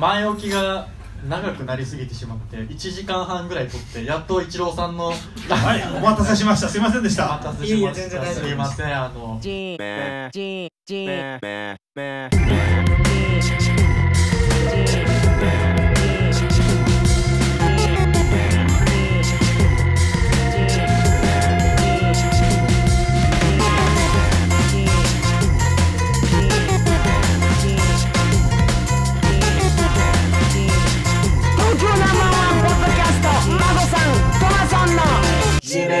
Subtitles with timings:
[0.00, 0.88] 前置きが
[1.28, 5.16] 長くなりすぎてしまって1時間半ぐらい撮ってやっと一郎さんのはい
[5.94, 6.68] お待たせしました。
[6.68, 8.00] すいませんでしおた待たせしました。
[8.00, 9.38] いえいえ全然大丈夫ですすいませんあの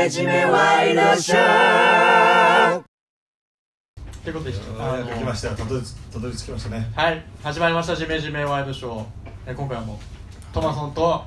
[0.00, 2.82] メジメワイドショー。
[4.24, 5.48] ということでああのー来ました。
[5.48, 6.90] よたどりたどり着きましたね。
[6.96, 7.22] はい。
[7.42, 9.04] 始まりました「ジメジメワイドショー」
[9.46, 11.22] え今回はもうトマソンと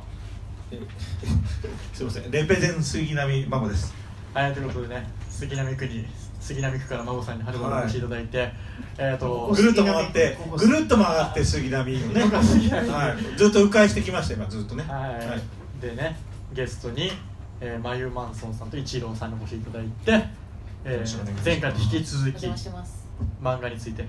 [1.94, 2.32] すいません。
[2.32, 3.94] レペゼン杉並孫です。
[4.34, 6.08] はいということでね杉並区に
[6.40, 8.52] 杉並区から孫さんにはるばるお越しいただいて、
[8.98, 13.38] えっ、とぐるっと回ってぐるっと回って杉並をねはい。
[13.38, 14.84] ずっと迂回してきました今ずっとね。
[14.88, 15.16] は
[15.80, 16.18] い、でね
[16.54, 17.12] ゲストに、
[17.66, 20.28] えー、マユマンソンさんとイチローさんにお越しいただいて、
[20.84, 22.46] えー前回と引き続き
[23.42, 24.06] 漫画について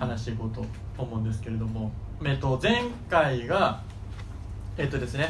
[0.00, 0.64] 話していこうと
[1.00, 1.92] 思うんですけれども、
[2.24, 3.82] えっと、前回が
[4.76, 5.28] えっとですね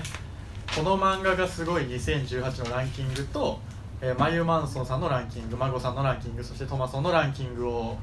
[0.75, 3.61] この漫画がすごい2018のランキングと、
[4.01, 7.99] えー、マユマンソンさんのランキングマゴさんのランキングそしてトマソンのランキングを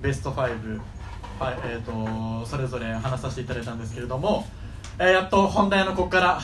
[0.00, 0.52] ベスト5、はい
[1.66, 4.46] えー、とそれぞれ話させていただいたんですけれども、
[4.98, 6.40] えーやっと本題のここから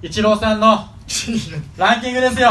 [0.00, 0.93] イチローさんの
[1.76, 2.50] ランキングですよ。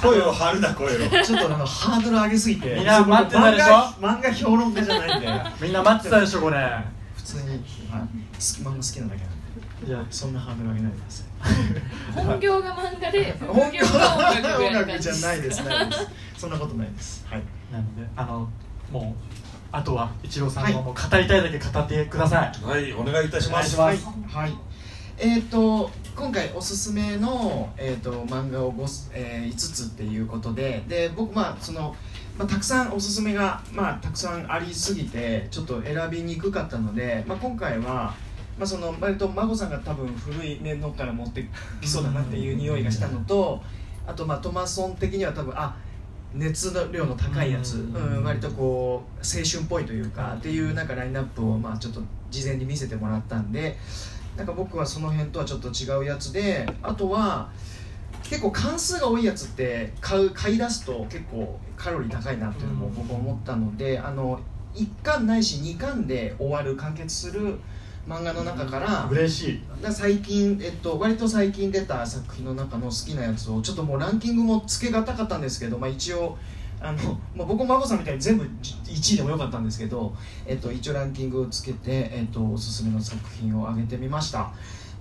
[0.00, 1.24] 声を張るな声を。
[1.24, 3.66] ちょっとあのハードル上げすぎてみんな待ってたでしょ？
[4.00, 5.42] 漫画評論家じゃないんで。
[5.60, 6.56] みんな待ってたでしょこれ。
[7.16, 9.36] 普通に、漫画好きなだけなん
[9.84, 10.04] でいや。
[10.10, 11.26] そんなハードル上げないでください。
[12.24, 14.16] 本業が漫画で 本本業が
[14.58, 15.62] 音楽じ楽じゃないです。
[15.64, 16.08] ないです。
[16.36, 17.26] そんなことないです。
[17.28, 17.42] はい。
[17.72, 18.48] なのであの
[18.90, 19.36] もう
[19.72, 20.72] あとはイチローさんはい。
[20.72, 23.76] のもう語りたいだけ語ってください、はいお願いいたします。
[23.76, 24.54] お願いしはい、はい、
[25.18, 31.94] えっ、と今回おすすめの、えー、と漫画を 5,、えー、5つっていうことでで僕まあその、
[32.38, 38.14] まあ、たくさんおすすめが、まあ、たくさんありすぎてちょっと選びにくかったので、まあ、今回は、
[38.58, 41.46] まあ、その割と孫さんが多分古い面のから持って
[41.82, 43.60] きそうだなっていう匂いがしたのと
[44.06, 45.76] あとまあトマソン的には多分あ
[46.32, 48.16] 熱量の高いやつ、うん。
[48.18, 53.76] うん、割とこう青春っぽいというかっていうなんかラインナップをまあちょっと事前に見せてもらったんで
[54.36, 57.50] なんか僕はその辺とはちょっと違うやつであとは
[58.22, 64.40] 結構関数が多いやつって買う買い出すと結構カロリー高いなっていうのも僕思ったので、あの
[64.74, 67.58] 1巻ないし2巻で終わる完結する
[68.08, 69.60] 漫画の中から嬉しい。
[69.90, 76.36] 最近、えっと、割と最近出た作品の中の好きなやつをちょっともうランキングもつけがたかったんですけど、まあ、一応
[76.80, 80.14] あの、まあ、僕も孫さんみたいに全部1位でもよかったんですけど、
[80.46, 84.52] えっと、一応ランキングをつけて、えっと、おすすめの作品を挙げてみました。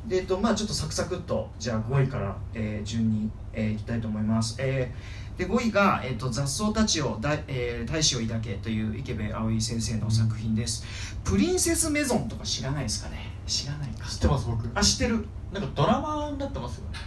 [0.08, 10.86] で、えっとまあ、ちょっとサクサクっとじゃあ5位から、えー順に、えーいきたいと思います、えーで5位が、えっと雑草たちをだ、えー大使を抱け」という池部葵先生の作品です。
[11.26, 13.32] プリンセスメゾンとか知らないですかね？
[13.48, 14.08] 知らないか。
[14.08, 14.70] 知ってます僕。
[14.74, 15.26] あ知ってる。
[15.52, 16.98] なんかドラマになってますよね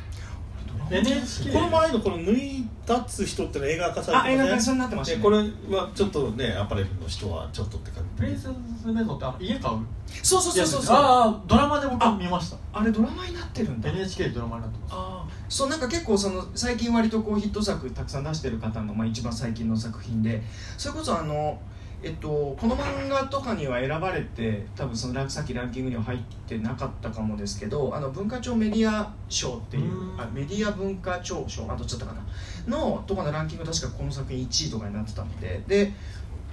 [0.91, 5.17] NHK この前のこの縫い立つ人ってのは映画化されてあ映画化ますねになってましたね。
[5.19, 9.79] でこれはちょっとねアパレルの人はちょっとって感じプリンセスメゾンって家買う
[10.23, 10.97] そうそうそうそうそう。
[10.97, 12.83] あああドラマで僕見ました。
[12.83, 13.91] れドラマになってるんだ。
[13.91, 14.93] NHK でドラマになってます。
[14.95, 15.33] あー。
[15.49, 20.43] そうなんか結構その最近割とこうヒット作たくさん出してる方の、まあ、一番最近の作品で。
[20.77, 21.61] それこそあの
[22.01, 30.21] えっと、この漫画とかには選ばれて多分そのラさっきランキングには入ってなかったかもですけどあの文化庁メディア賞っていううん。
[30.21, 31.65] あメディア文化庁賞？
[31.71, 32.21] あどっちだったか
[32.69, 32.79] な？
[32.79, 35.63] のとかのランキング確かこの作品1位とかになってたので。
[35.67, 35.93] で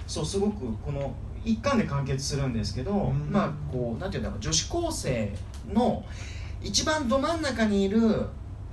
[0.06, 1.14] そうすごくこの
[1.44, 3.28] 一巻で完結するんですけど、ん。
[3.30, 5.32] まあこうなんていうんだろう女子高生
[5.72, 6.04] の
[6.62, 8.00] 一番ど真ん中にいる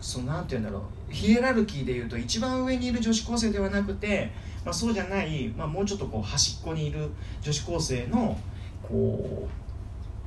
[0.02, 4.32] そのなんていうんだろうヒエラルキーでいうと一番上にいる女子高生ではなくて、
[4.66, 7.10] まあ、そうじゃない、まあ、もうちょっとこう端っこにいる
[7.42, 8.38] 女子高生の
[8.82, 9.64] こう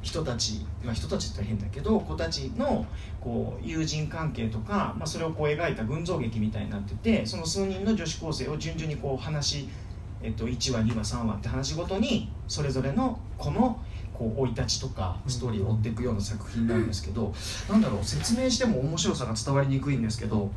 [0.03, 2.87] 人たち、まあ、人たちって変だけど子たちの
[3.21, 9.69] こう友人関係とか、まあ、それをこう描いた群像劇みたいになっててその数人の女子高生を順々にこう話、
[10.23, 13.83] えっと、1話2話3話って話ごとにそれぞれの子の
[14.19, 17.35] 生い立ちとかストーリーを追っていくような作品なんですけど、
[17.69, 20.51] なんだろう説明しても面白さが伝わりにくいんですけど。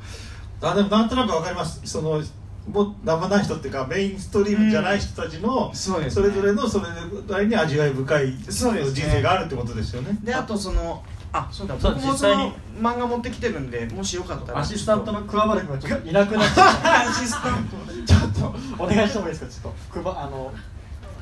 [0.62, 1.80] あでもなんとなくわかります。
[1.86, 2.22] その
[2.68, 6.86] もう名もない人っていうかメインストリームじゃない人たちの、それぞれのそれ
[7.28, 10.18] なりに味わい深いそうですね人生があるってことですよね。
[10.24, 17.10] であとそのあそうだそう僕もその実際に漫画持ってきてるんでもしよかったらアシスタントの桑原君がちょっといなくなっちゃった。
[17.10, 17.70] アシスタン
[18.06, 19.68] ちょっとお願いしてもいいですか？
[19.68, 20.52] ちょっとくばあの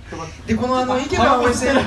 [0.09, 1.81] くばトでこのあの池部葵先生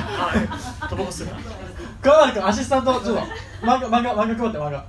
[0.87, 3.21] タバコ吸ってるタバコ吸って川原君アシスタントちょっと
[3.63, 4.85] 漫画漫画漫画配って漫画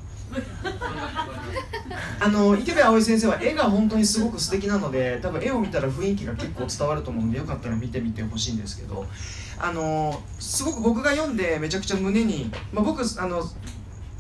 [2.21, 9.07] あの池部葵先生は絵が本当にすごく素敵なので多分絵を見たら雰囲気が結構伝わると思うのでよかったら見てみてほしいんですけど
[9.59, 13.43] あのすごく僕が読んでめちゃくちゃ胸に、まあ、僕あの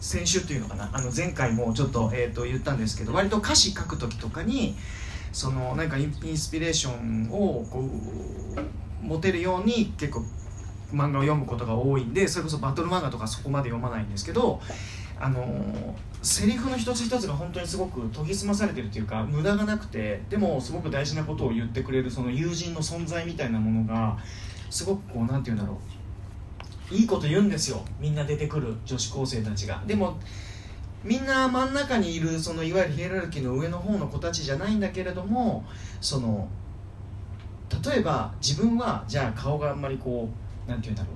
[0.00, 4.76] 先週っていうのかなあの前回もちょっと,、えー、と言ったんですけど割と歌詞書く時とかに
[5.32, 10.24] そのなんかインインスピレーションをこう持てるように結構
[10.92, 14.60] 漫画を読むことが多いんでそれこそバトル漫画とかそこまで読まないんですけど
[15.22, 15.46] あの
[16.20, 24.18] セリフの一つ一つが本当にすごく研ぎ澄まされてるというか無駄がなくてでもすごく大事なことを言ってくれるその友人の存在みたいなものが
[24.68, 25.78] すごくこうなんて言うんだろ
[26.90, 26.94] う。
[26.94, 29.80] いいこと言うんですよみんな出てくる女子高生たちが。
[29.86, 30.18] でも
[31.04, 35.64] みんな真ん中にいるそのいわゆるヒエラルキーの上の方の子たちじゃないんだけれども
[36.00, 36.48] その
[37.84, 40.28] 例えば自分はじゃあ顔があんまりこ
[40.66, 41.10] うなんて言うんだろ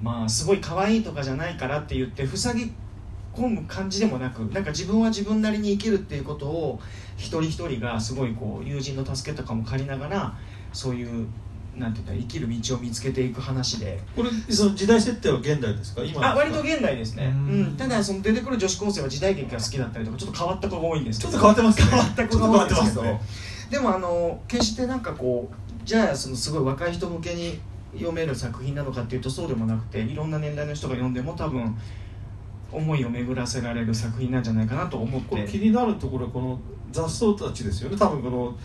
[0.00, 0.04] う。
[0.04, 2.72] まあすごい可愛いとかじゃないからって言って塞ぎ
[3.34, 6.80] 込む感じでもなくなんか自分は自分なりに生きるっていうことを
[7.16, 10.34] 一人一人がすごいこう友人の助けとかも借りながら
[10.72, 11.26] そういう
[11.76, 13.98] なんて言ったら生きる道を見つけていく話で。
[14.14, 16.04] これその時代設定は現代ですか？
[16.04, 17.62] 今あ割と現代ですね、ううん。
[17.68, 21.86] ん、ただその出てくる女子高生は時代劇が好きだったりとかちょっと変わった子が多いんですけどちょっと変わってますね。
[21.88, 23.26] 変わった子が多いんですけどちょっと変わって
[23.70, 27.58] でもあの決してなんかこうじゃあそのすごい若い人向けに
[27.94, 31.74] 読める作品なのかっていうとそうでもなくていろんな年代の人が読んでも多分
[32.72, 36.60] 思いを巡らせられる作品なんじゃないかなと思っこれて気になるところはこの
[36.90, 37.96] 雑草たちですよね。
[37.96, 38.56] 多分この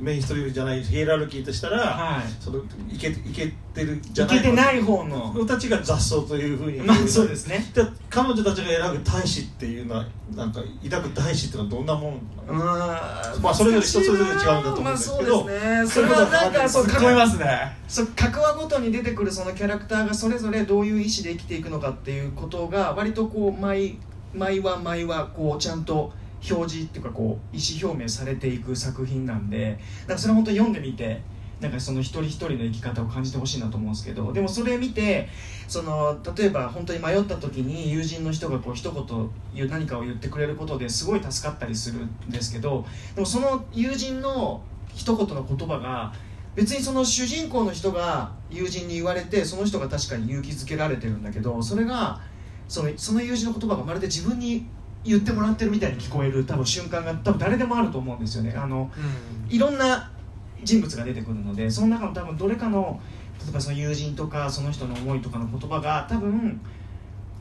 [0.00, 2.22] メインストリームじゃないヒエラルキーとしたら、はい。
[2.40, 2.58] その
[2.90, 5.32] いけいけてるじゃいないけてない方の。
[5.32, 7.64] 子たちが雑草というふうにまあそうですね。
[7.74, 12.14] で彼女たちが選ぶ大使っていうのはなんか抱く大使っていうのはどんなもん
[12.48, 15.44] うーんまあそれぞれ人それぞれ違うんだと思うんですけど。
[15.44, 15.86] まあそうですね。
[15.86, 17.76] それはなんかそう突っ込みますね。
[17.88, 23.98] そう各話ごとに出てくるそのキャラクターがそれぞれどういう意思で生きていくのかっていうことが割とこう毎
[24.34, 26.12] 毎話毎話こうちゃんと
[26.50, 31.22] 表示っていうかこう意思表明されていく作品なんでなんかそれ本当読んでみて
[31.60, 35.28] なんかその一人一人の生き方を感じてほしいなと思うんですけどでもそれ見て
[35.68, 44.62] その例えば本当に迷った時に友人の人がこう一言言う何かを言ってくれることですごい助かったりするんですけどでもその友人の
[44.94, 46.12] 一言の言葉が
[46.54, 52.20] 別にその主人公の人が友人に言われてその人が確かに勇気づけられてるんだけどそれが
[52.68, 54.66] そのその友人の言葉がまるで自分に
[55.04, 58.54] 言ってもらってるみたいに聞こえる多分瞬間が多分誰でもあると思うんですよね。
[58.56, 58.90] あの
[59.48, 60.10] いろんな
[60.62, 63.00] 人物が出てくるのでその中の多分どれかの
[63.42, 66.60] 例えばその友人とかその人の思いとかの言葉が多分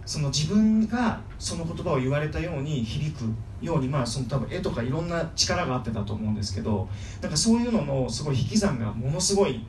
[0.06, 3.24] その自分がその言葉を言われたように響く
[3.62, 6.90] ようにまあその多分絵とかいろんな力があってたと思うんですけど
[7.22, 9.66] なんかそういうののすごい引き算がものすごい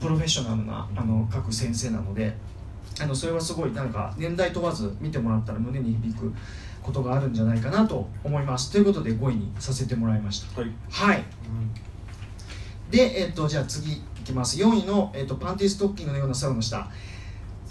[0.00, 2.34] プロフェッショナルなあの各先生なので
[3.00, 6.32] あのそれはすごいなんか年代問わず見てもらったら胸に響く
[6.86, 8.70] ことがあるんじゃないかなと思います。
[8.70, 10.60] ということで5位にさせてもらいました。
[10.60, 10.70] はい。
[10.88, 11.24] はい。
[12.90, 14.56] で、えっと、じゃあ次いきます。
[14.56, 16.88] 4位の、えっと、パンティストッキングのような猿の下。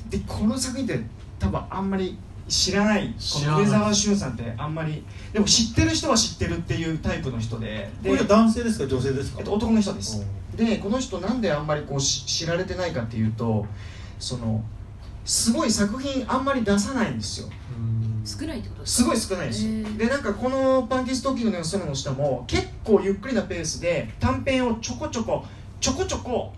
[0.09, 0.99] でこの作品って
[1.39, 2.17] 多分あんまり
[2.49, 3.07] 知らない。
[3.07, 7.89] こ知らないの梅沢俊さんってあんまりでも知ってる人は知ってるっていうタイプの人で。
[8.03, 8.87] でこれは男性ですか？
[8.87, 10.25] 女性ですか、えっと、男の人です。
[10.55, 13.65] でこの人なんであんまりこうし知られてないかっていうと
[14.19, 14.61] その
[15.25, 17.49] すごい作品あんまり出さないんですよ
[18.25, 19.65] 少ないってことですすかごい少ないです。
[19.65, 19.97] へー。
[19.97, 25.45] でなんかこのパンティストッキングの空の下も結構ゆっくりなペースで短編をちょこちょこ
[25.79, 26.53] ちょこちょこ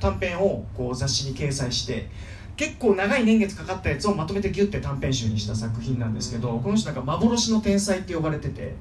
[0.00, 2.08] 短編をこう雑誌に掲載して
[2.56, 8.74] 結構長い年月かかったやつをまとめてギュッて短編集にした作品なんですけどこの人なんか幻の天才って呼ばれてて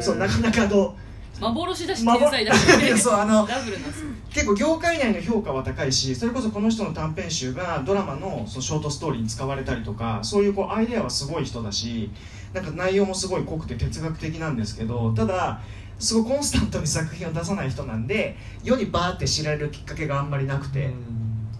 [0.00, 0.94] そうなかなかの
[1.40, 2.98] 幻だし幻天才だし。
[2.98, 12.10] そうあのダブルなんです結構業界内の評価は高いしそれこそこの人の短編集がドラマのそのショートストーリーに使われたりとかそういうこうアイデアはすごい人だし
[12.52, 15.60] なんか内容もすごい濃くて哲学的なんですけどただ
[15.98, 20.90] すごいコンスタントに作品を出さない人なんで世にバーって知られるきっかけがあんまりなくて。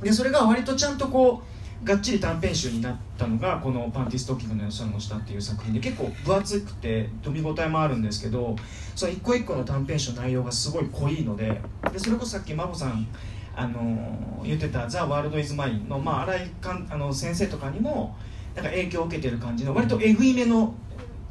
[0.02, 1.55] でそれが割とちゃんとこう
[1.86, 8.56] がっちり短編集になったのがこの「パンティストッキングの空の下」っていう作品で結構分厚くて読み応えもあるんですけど
[8.96, 11.60] その一個一個の短編集の内容がすごい濃いので
[11.92, 13.06] でそれこそさっき真帆さん
[13.54, 18.16] あの言ってた「ザ・ワールド・イズ・マインの」まあ、新井かんあの先生とかにも
[18.56, 20.74] なんか影響を受けてる感じの割とえぐいめの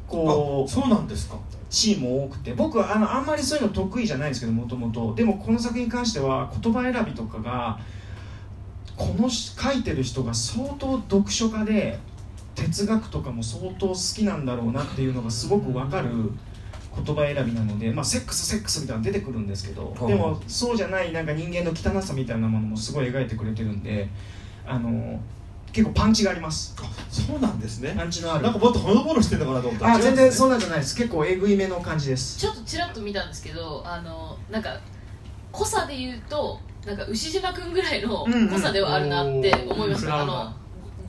[0.08, 1.36] こうあそうなんですか。
[1.68, 5.14] シーンも多くて僕はあのあんまりそういうの得意じゃないんですけどもともと。
[5.14, 7.78] でもこの作品に関しては言葉選びとかが
[8.96, 11.98] このし書いてる人が相当読書家で
[12.54, 16.08] 哲学とかも相当好きなんだろうなっていうのがすごく分かる
[17.04, 20.06] 言葉選びなので、まあ、セックスセックスみたいなの出てくるんですけどうん。
[20.06, 24.08] でもそうじゃないなんか人間の汚さみたいなものもすごい描いてくれてるんで
[24.66, 25.20] あの
[25.72, 26.74] 結構パンチがあります。
[26.80, 27.92] あそうなんですね。
[27.94, 28.44] パンチのある。
[28.44, 29.88] なんかもっとほのぼのしてるのかなと思った。
[29.88, 30.96] らあ全然そううなんじゃないです。
[30.96, 32.38] 結構えぐいめの感じです。
[32.38, 34.80] ちょっとちらっと見たんですけどあのなんか
[35.52, 38.48] 濃さで言うとなんか牛島君ぐらいのうんうん。
[38.48, 40.54] 濃さではあるなって思いました、おーあの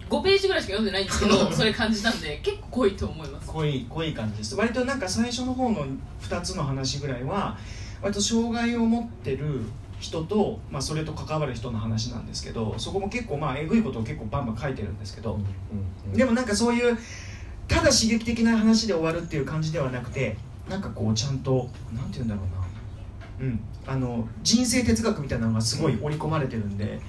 [0.10, 3.48] 5ページぐらいしか読んでないんですけどそれ感じたんで結構濃いと思います。
[3.50, 4.56] 濃い濃い感じです。
[4.56, 5.86] 割となんか最初の方の
[6.22, 7.58] 2つの話ぐらいは
[8.02, 9.62] 割と障害を持ってる
[10.00, 15.40] 人と、まあ、それと関わる人の話なんですけどそこも結構まあえぐいことを結構バンバン書いてるんですけど、
[16.14, 16.98] でもなんかそういう
[17.68, 20.38] ただ刺激的な話で終わるっていう感じではなくて
[20.70, 22.42] なんかこうちゃんとなんて言うんだろ
[23.40, 23.48] うな。
[23.48, 27.00] うんあの人生哲学みたいなのがすごい織り込まれてるんで、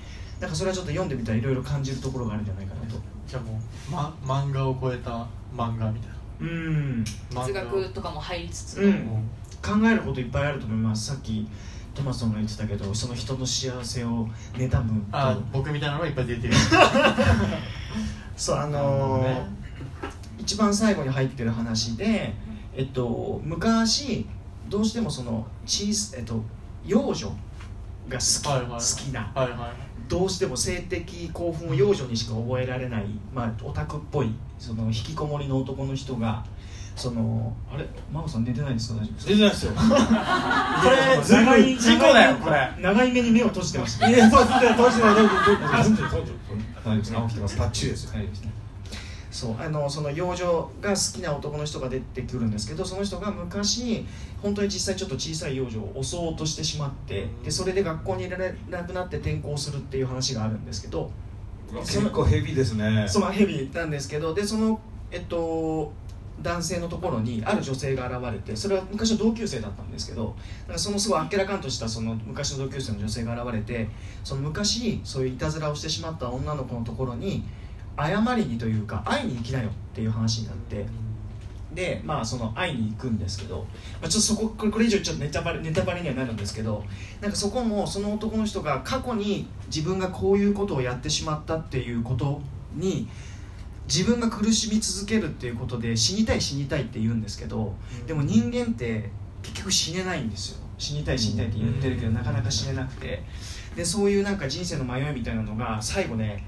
[0.40, 2.96] なんかそれはちょっと読んでみたらいろいろ感じるところがあるんじゃないかなと。
[3.26, 7.04] じゃあもう、ま、漫画を超えた漫画みたいうん。
[7.34, 8.80] な哲学とかも入りつつ。
[8.80, 8.94] の、うん。
[9.04, 9.22] も
[9.60, 11.06] 考えることいっぱいあると思います。
[11.06, 11.48] さっき
[11.94, 16.54] トマソンが言ってたけどその人の幸せを妬むあと僕みたいなのがいっぱい出てる。
[18.36, 19.58] そうあのーね。
[20.38, 22.32] 一番最後に入ってる話で、
[22.74, 24.26] えっと、昔
[24.68, 26.40] どうしてもその小さ、えっと、
[26.88, 27.28] 幼女
[28.08, 28.68] が好き,、はいはい。
[28.70, 29.30] 好きな。
[29.34, 29.70] はいはい。
[30.08, 33.04] どうしても性的興奮を幼女にしか覚えられない、
[33.34, 36.46] まあ、オタクっぽいその引きこもりの男の人が
[36.96, 37.84] そのあれ？
[38.10, 39.00] 真帆さん寝てないですか？
[39.00, 39.28] 大丈夫ですか？
[39.28, 39.72] 出てないですよ。
[41.46, 42.70] これ事故だよこれ。
[42.80, 44.08] 長い目に目を閉じてました。
[44.08, 46.32] いやそうですね当時のどうぞどうぞあどうぞどうぞ
[46.84, 47.10] 大丈夫です。
[47.12, 47.18] ね。
[47.28, 47.58] 起きてます。
[47.58, 48.10] バッチリですよ。
[48.14, 48.52] 大丈夫ですね
[49.30, 49.56] そう。
[49.58, 54.06] あのその幼女が好きな男の人が出てくるんですけどその人が昔
[54.42, 61.10] 本当に実際ちょっと小さい幼女を襲おうとしてしまってでそれで学校にいられなくなって転校するっていう話があるんですけど
[61.80, 63.06] 結構ヘビーですね。
[63.08, 64.80] そのヘビなんですけどでその
[65.10, 65.92] えっと
[66.42, 70.36] 男性のところにある女性が現れてそれは昔の同級生だったんですけど
[70.76, 73.88] そのすごいあっけらかんとしたその昔の同級生の女性が現れて
[74.22, 77.44] その昔そういういたずらをしてしまった女の子のところに
[77.98, 80.86] 謝りにというか会いに行きなよっていう話になって
[81.72, 83.66] でまあその会いに行くんですけど、
[84.00, 86.84] まあ、ちょっとそここれ以上ちょっとネタバレネタバレにはなるんですけど
[87.20, 92.40] なんかそこもその男の人が過去に自分がこういうことをやってしまったっていうこと
[92.74, 93.08] に
[93.86, 97.74] 自分が苦しみ続けるっていうことで死にたい死にたいって言うんですけど
[98.06, 99.10] でも人間って
[99.42, 100.58] 結局死ねないんですよ。
[100.78, 103.22] 死にたい死にたいって言ってるけどなかなか死ねなくて。
[103.76, 106.44] でそういうなんか人生の迷いみたいなのが最後ね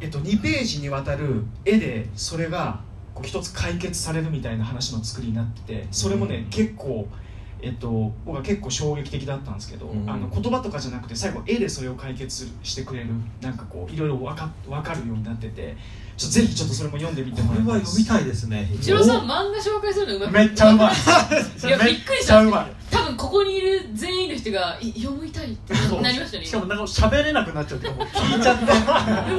[0.00, 2.80] えっと、2ページにわたる絵でそれが
[3.14, 7.08] こう一つ解決されるみたいな話の作りになっててそれもね、結構、
[7.62, 10.08] えっと、僕は結構衝撃的だったんですけど、うん。
[10.08, 13.08] あの言葉とかじゃなくて最後絵でそれを解決してくれる。
[13.40, 15.76] なんかこういろいろ分か分かるようになってて。
[16.16, 18.70] ちょっとぜひちょっとそれも読んでみてもこれらいたいですは読みたいですね。
[18.72, 20.94] 一郎さん漫画紹介するのうまくめっちゃうまい。
[21.68, 22.42] いやびっくりした。
[22.42, 28.64] 多分ここにいる全員の人がい読みたいってなりましたねしかもなんか喋れなくなっちゃってもう聞いちゃって。
[28.64, 28.72] で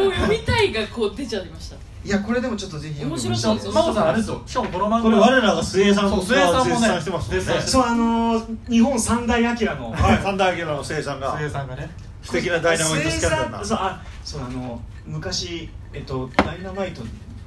[0.04, 3.56] も読みたいがこう出ちゃいましたいやこれでもちょっとぜひ読んでほしい面白そう。
[3.56, 5.02] ですよ真帆さんあれですよしかもこの漫画。
[5.02, 7.30] これ我らが末さんがそう末さんもね絶賛してます。
[7.32, 7.84] もんねそう。
[7.84, 9.92] あのー日本三大アキラの。
[9.92, 10.18] はい。
[10.20, 11.90] 神田明の末さんが末さんがね。
[12.24, 17.02] 素敵なダイナマイトスキャンダルなそうあそうあの昔えっとダイナマイト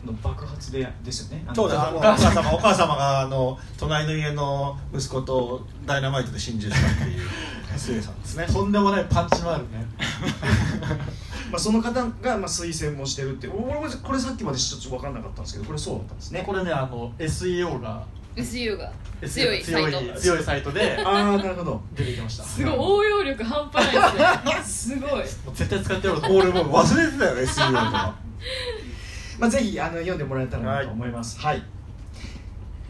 [0.07, 1.47] の爆発でですよね。
[1.55, 7.29] そうですお母様お母様があの隣の家の息子とダイナマイトで心中したっていう
[7.79, 8.47] 末さんですね。
[8.53, 9.87] とんでもないパンチのあるね
[11.51, 16.43] まあ、その方がまあ推薦もしてるって俺俺これさっきまでちょっと分かんなかったんですけどこれそうだったんですね。
[16.47, 18.05] これねあの SEO が。
[18.37, 18.93] SEO が。
[19.21, 19.99] SEO 強いサイト。
[19.99, 20.97] 強い強いサイトで。
[21.05, 21.83] ああなるほど。
[21.95, 22.45] 出てきました。
[22.45, 24.99] すごい応用力半端ないですね。
[24.99, 25.25] すごい。
[25.55, 26.23] 絶対使ってやろう。
[26.37, 28.15] 俺もう忘れてたよ SEO とか。
[29.39, 31.41] まあぜひあの読んでもらえたらなと思います。
[31.41, 31.63] はい、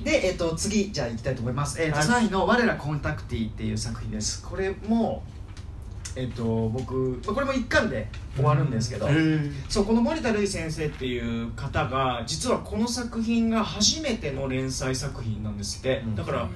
[0.03, 2.07] で、えっと次じゃあ行きたいと思います、えっとはい。
[2.07, 4.43] 3位の「我らコンタクティ」っていう作品です。
[4.43, 5.23] これも
[6.17, 9.53] えっと僕まあこれも一巻で終わるんですけど、へー。
[9.69, 16.17] そうこの森田るい先生っていう方が実はこの作品が初めての連載作品なんですって、うん。
[16.17, 16.49] だから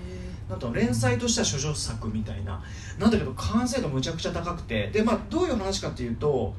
[0.48, 2.62] なんと連載としては処女作みたいな。
[2.98, 4.88] なんだけど完成度むちゃくちゃ高くて。
[4.90, 6.54] で、まあ、どういう話かっていうと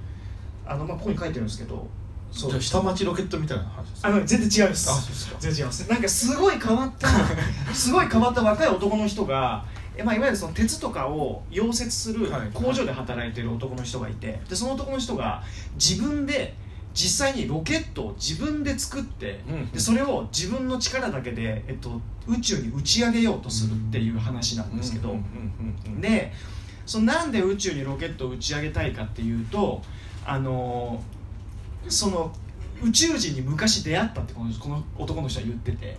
[0.65, 1.87] あの、まあ、ここに書いてるんですけど
[2.31, 2.49] そう。
[2.49, 5.35] じゃあ下町ロケットみたいな話ですあの全然違います。
[5.39, 5.89] 全然違います。
[5.89, 7.07] なんかすごい変わった
[7.73, 15.43] すごい変わった若い男の人が、えまあ、いわゆるその鉄とかを溶接するはい工場で働いてる男の人がいてでその男の人が
[15.75, 16.55] 自分で
[16.93, 25.17] 実際にロケットを自分で作って、うんでそれを自分の力だけで、えっと、宇宙に打ち上げようとするっていう話なんですけど、
[25.99, 26.31] で
[26.85, 29.81] そのなんで宇宙にロケットを打ち上げたいかっていうと
[30.25, 31.15] あのー
[31.87, 32.31] その
[32.85, 35.97] 宇宙人に昔出会ったってこのこの男の人は言ってて。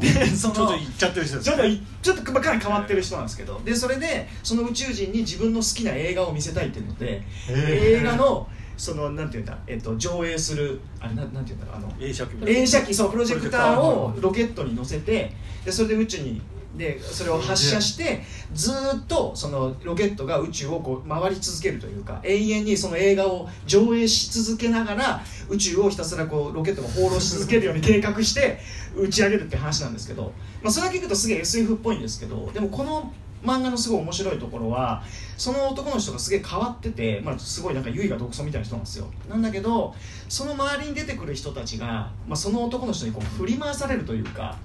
[0.00, 3.60] でそのちょっと言っちゃってる人ですちょっといちょっとまあかなり変わってる人なんですけど。
[3.64, 12.50] でそれでその宇宙人に自分の好きな映画を見せたいっていうので映画のそのなんていうんだ、えっと、上映するあれなんなんていうんだろうあの映写機。
[12.50, 15.32] 映写機そうプロジェクターをロケットに乗せて
[15.64, 16.40] でそれで宇宙に
[16.78, 18.22] でそれを発射して
[18.54, 28.60] ずーっとそのロケットが宇宙をこう回り続けるというか永遠にその映画を上映し続けながら宇宙をひたすらこうロケットが放浪し続けるように計画して
[28.96, 30.32] 打ち上げるって話なんですけど、
[30.62, 35.02] まあ、それだけ聞くとすげえ SF っぽいんですけどでもこの漫画のすごい面白いところは
[35.36, 39.06] その男の人がすげえ変わってて、まあ、すごいなんか優位が独尊みたいな人なんですよ。
[39.28, 39.94] なんだけど
[40.28, 44.56] その周りに出てくる人たちが、まあ、その男の人にこう振り回されるというか、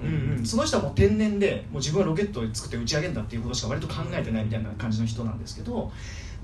[0.00, 5.90] うんうん、その人はもう天然でもう自分はロケットを作って打ち上げるんだっていうことしか割と考えてないみたいな感じの人なんですけど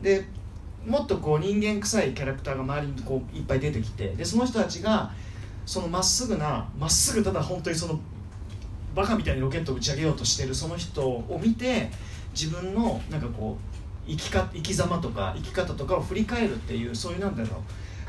[0.00, 0.24] で
[0.86, 5.12] もっとこう人間臭いキャラクターが周りにこういっぱい出てきてでその人たちが
[5.66, 8.00] そのまっすぐなまっすぐただ本当にその
[8.94, 11.90] バカみたいにロケットを打ち上げようとしてるその人を見て
[12.32, 13.56] 自分のなんかこ
[14.06, 17.60] う生きか生き様とか生き方とかを振り返るっていうそういうなんだろう。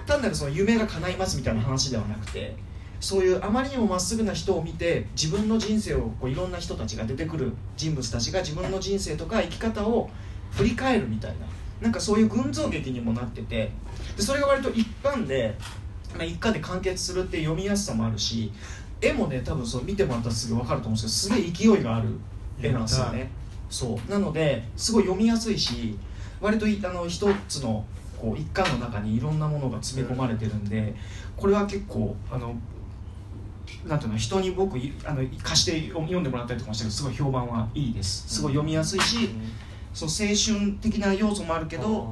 [0.05, 2.55] 単なるその夢が叶いますみたいな話ではなくて
[3.03, 10.09] そういうあまりにもまっすぐな人を見て自分の人生をこういろんな人たちが出てくる人物たちが自分の人生とか生き方を
[10.51, 11.45] 振り返るみたいな
[11.81, 13.71] なんかそういう群像劇にもなってて
[14.15, 15.53] でそれが割と一般で、
[16.15, 18.53] まあ、一巻で完結するって読みやすさもあるし
[19.01, 22.07] 絵もね多分そう見てもらったらすぐ分かると思うんですけどすげえ勢いがある
[22.61, 23.29] 絵なんですよね。
[23.69, 24.09] そう。
[24.09, 25.97] なのですごい読みやすいし
[26.39, 27.85] 割といあの一つの
[28.17, 30.95] こう一巻の中にいろんなものが詰め込まれてるんで
[31.35, 32.55] これは結構あの
[33.85, 38.27] なんていうの人に僕いあの貸して読んでもらったりとかもしたけどすごい評判はいいです。
[38.35, 39.29] すごい読みやすいし、
[39.93, 42.05] そう青春的な要素もあるけど、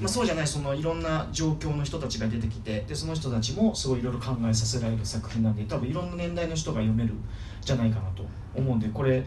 [0.00, 7.18] まあ、そうじゃないそのいろんな状況の人たちが出てきてでその人たちもすごいいろいろ考えさせられる作品なんで多分いろんな年代の人が読めるん
[7.60, 9.22] じゃないかなと思うんでこれ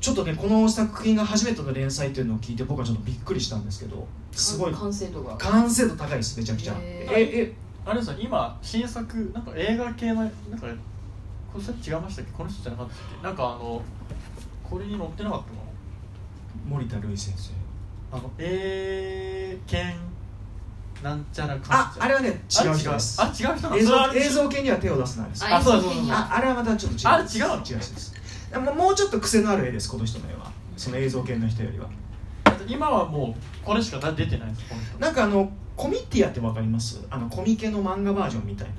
[0.00, 5.36] ちょっとねこの作品が初めての連載っていうのを聞いて僕はちょっとびっくりしたんですけどすごい完成度が。
[5.38, 6.74] 完成度高いですめちゃくちゃ。
[6.78, 10.66] ええあれですよ今新作なんか映画系のなんか
[11.58, 12.30] これさっき違いましたっけ？
[12.32, 13.26] この人じゃなかったっけ？
[13.26, 13.82] なんかあの
[14.62, 15.50] これに載ってなかったか
[16.68, 17.50] 森田るい先生。
[18.12, 19.96] なあの英検
[21.02, 21.80] なんちゃらかんちゃら。
[21.80, 23.20] ああれはね違う人です。
[23.20, 23.48] あ違う。
[23.48, 27.08] あ違う人なん映像それは映像系には手を出すなですああそうだそうだ映像系にああれはまたちょっと違う。
[27.08, 27.54] あれ違うの？
[27.56, 28.14] 違う人です。
[28.50, 30.50] でももうちょっと癖のある絵ですこの人の絵は。
[30.76, 31.88] その映像系の人よりは。
[32.66, 38.74] 今はもうこれしか出てないですこの人なんかあのコミティアってわかりますあのコミケの漫画バージョンみたいな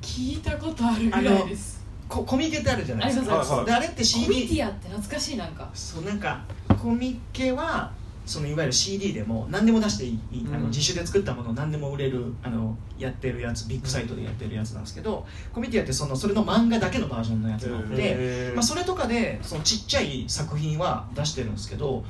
[0.00, 1.80] 聞いたことあるぐらいです。
[2.08, 3.64] ココミケってあるじゃないですか。
[3.68, 5.70] あれってコミ CD ティアって懐かしいなんか。
[5.74, 6.42] そうなんか
[6.80, 7.92] コミケは
[8.26, 18.54] そのいわゆる CD でも何でも出していい、あのうん自主で作ったものを何でも売れるあのやってるやつビッグサイトでやってるやつなんですけど、コミティアってそのそれの漫画だけのバージョンのやつがあって、へー。
[18.54, 22.04] まあ、それとかでそのちっちゃい作品は出してるんですけど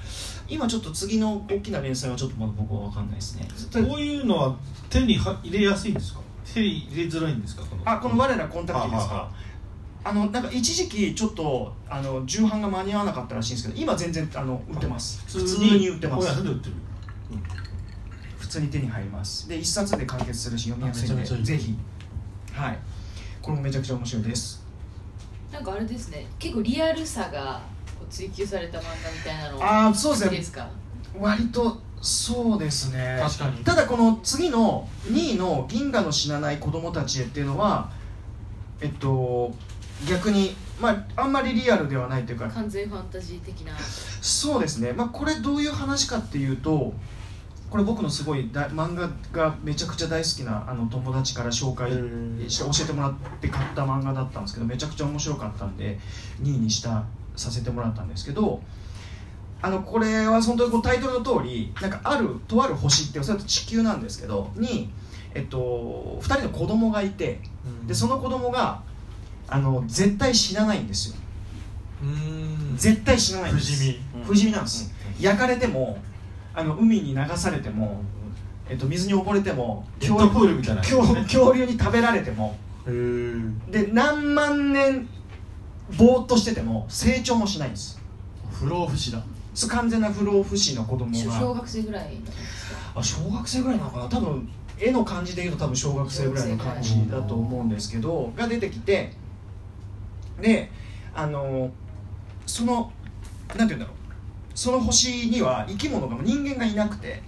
[0.48, 3.48] 今ちょっと次の大きな連載はちょっとまだ僕は分かんないですね。
[3.72, 4.56] こういうのは
[4.90, 6.20] 手には入れやすいんですか？
[6.54, 7.62] 手に入れづらいんですか？
[7.62, 7.82] この。
[7.84, 9.30] あこの我らコンタクティですか？
[10.02, 15.22] あのなんか一時期ちょっとあの重版が間に合わなかったらしいんですけど今全然あの売ってます。
[15.26, 16.34] 普通に売ってます。
[16.34, 16.74] さんで売ってる。
[18.38, 19.48] 普通に手に入ります。
[19.48, 21.76] で一冊で完結するし読みやすいんでぜひ。
[22.52, 22.78] はい。
[23.42, 24.64] これもめちゃくちゃ面白いです。
[25.52, 26.26] なんかあれですね。
[26.38, 27.60] 結構リアルさが
[27.98, 30.28] こう追求された漫画みたいなのああそうですね。
[30.30, 30.68] 好きですか？
[31.18, 33.18] 割とそうですね。
[33.20, 33.64] 確かに。
[33.64, 37.90] ただこの次の2位の「銀河の死なない子供たちへ」っていうのは
[38.80, 39.54] えっと
[40.08, 42.48] 逆にまああんまりリアルではないというか。
[42.48, 43.72] 完全ファンタジー的な。
[44.20, 46.92] そうですね、まあ、これどういう話かっていうと
[47.70, 51.90] これ僕のすごいだ漫画がめちゃくちゃ大好きなあの友達から紹介
[52.50, 55.98] して教えてもらって買った漫画だったんですけどめちゃくちゃ面白かったんで
[56.42, 57.04] 2位にした
[57.36, 58.60] させてもらったんですけど
[59.62, 64.90] あのこれは本当にこうタイトルの通りなんかあるとある星ってそれと地球なんですけどに、
[65.34, 67.40] えっと、2人の子供がいて
[67.86, 68.82] でその子供が
[69.48, 71.16] あの絶対死なないんですよ。
[72.02, 72.76] うん。
[72.76, 73.72] 絶対死なないんです。
[73.72, 74.24] 不死身。
[74.24, 75.98] 不死身なんです、焼かれても
[76.54, 78.02] あの海に流されても、
[78.68, 80.80] えっと、水に溺れてもレッドプールみたいな。
[80.80, 85.08] 恐恐竜に食べられてもで何万年
[85.98, 88.00] ぼーっとしてても成長もしないんです。
[88.52, 89.22] 不老不死だ
[89.68, 92.16] 完全な不老不死の子供小が学生ぐらい
[92.94, 94.08] あ小学生ぐらいなのかな？
[94.08, 99.12] 多分絵の感じで言うと多分小学生ぐらいの感じだと思うんですけどが出てきて
[100.40, 100.70] で
[101.14, 101.70] あの
[102.46, 102.92] その
[103.56, 103.94] なんて言うんだろう。
[104.54, 107.22] その星には生き物が人間がいなくて。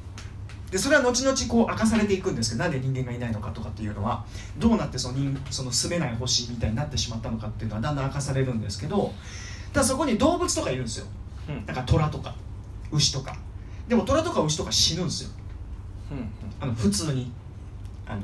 [0.70, 4.24] でそれは後々こう明かされていくんですけどなんで人間がいないのかとかっていうのは
[4.56, 9.12] どうなってその人その住めない星みたいになってしまったのかっていうのはだんだん明かされるんですけど
[9.74, 11.06] ただそこに動物とかいるんですよ、
[11.48, 11.66] うん。
[11.66, 12.34] なんか虎とか
[12.90, 13.36] 牛とか。
[13.88, 15.30] でも虎とか牛とか死ぬんですよ。
[16.60, 17.32] あの普通に。
[18.06, 18.22] あの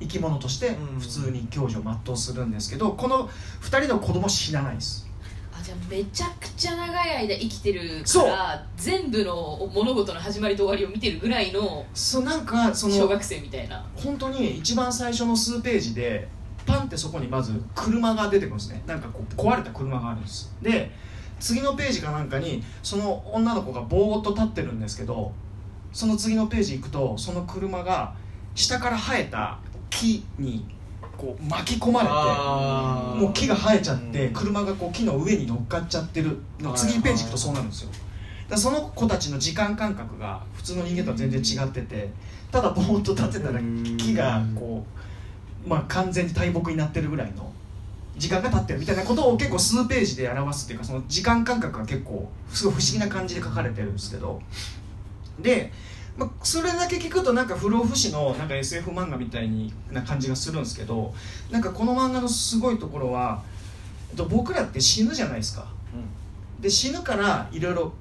[0.00, 1.00] 生き物としてうん。
[1.00, 5.08] 普通に享受を全うするんですけどこの2人の子供死なないです。
[5.54, 8.24] あじゃあめちゃくちゃ長い間生きてるそう。
[8.24, 13.84] から全部の物事の始まりと終わりを見てるぐらいのそうなんかその小学生みたいな。
[13.94, 16.28] 本当に一番最初の数ページで
[16.66, 18.82] パンってそこにまず車が出てくるんですね。
[18.86, 20.52] なんかこう壊れた車があるんです。
[20.60, 20.90] で
[21.42, 25.32] 次のページかなんかにその女の子がぼーっと立ってるんですけど
[25.92, 28.14] その次のページ行くとその車が
[28.54, 29.58] 下から生えた
[29.90, 30.64] 木に
[31.18, 34.32] こう巻き込まれてもう木が生えちゃってうん。
[34.32, 36.72] 車がこう木の上に乗っかっちゃってるの。
[36.72, 37.90] 次ページ行くとそうなるんですよ。
[38.48, 42.10] だその子たちの時間感覚が普通の人間とは全然違ってて
[42.50, 44.84] ただぼーっと立ってたら木がこ
[45.66, 47.51] う、まあ、完全に大木になってるぐらいの
[48.22, 54.40] 時間が経ってるみたいなことを結構数ページで表すっていうかその時間感覚が結構すごい不思議な感じで書かれてるんですけど。
[55.40, 55.72] で、
[56.16, 59.50] まあ、それだけ聞くとなんか不老不死のなんか SF 漫画みたい
[59.90, 61.12] な感じがするんですけど
[61.50, 63.42] なんかこの漫画のすごいところは、
[64.10, 65.66] えっと、僕らって死ぬじゃないですか。
[66.60, 67.92] で死ぬからいろいろ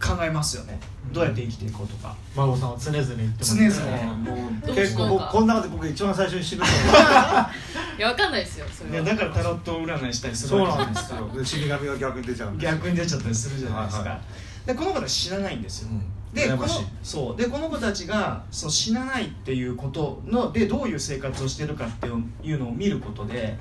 [0.00, 0.78] 考えますよね。
[1.12, 2.14] どうやって生きていこうとか。
[2.36, 3.56] 孫さんは常々言ってます。
[3.56, 4.74] 常々。
[4.74, 6.66] 結構僕この中で僕一番最初に死ぬと
[7.98, 9.04] いやわかんないですよそれは。
[9.04, 11.68] いやだからタロット占いしたりするそうわけじゃなんですないですかよ。
[11.68, 12.72] で死神が逆に出ちゃうんですよ。
[12.72, 14.20] 逆に出ちゃったりするじゃないですか、はいは
[14.66, 16.34] でこの子たち知らないんですよ、うん。
[16.34, 16.68] でこの
[17.02, 17.36] そう。
[17.36, 23.58] でこの子たちがそう死なないっていうことのでどういう生活をしてるかっていうのを見ることで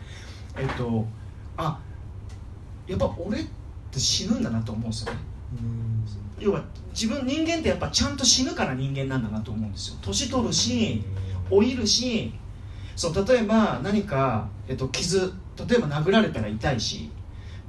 [0.57, 1.05] えっと
[1.55, 1.79] あ
[2.85, 3.45] やっぱ俺っ
[3.91, 5.19] て死ぬんだなと思うんですよね
[6.39, 9.97] 要は自分人間ってやっぱちゃんと死ぬから人間なんだなと思うんですよ。
[10.01, 11.03] 年取るし
[11.49, 12.33] 老いるし
[12.95, 15.33] そう例えば何か、えっと、傷
[15.67, 17.09] 例えば殴られたら痛いし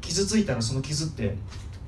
[0.00, 1.36] 傷ついたらその傷って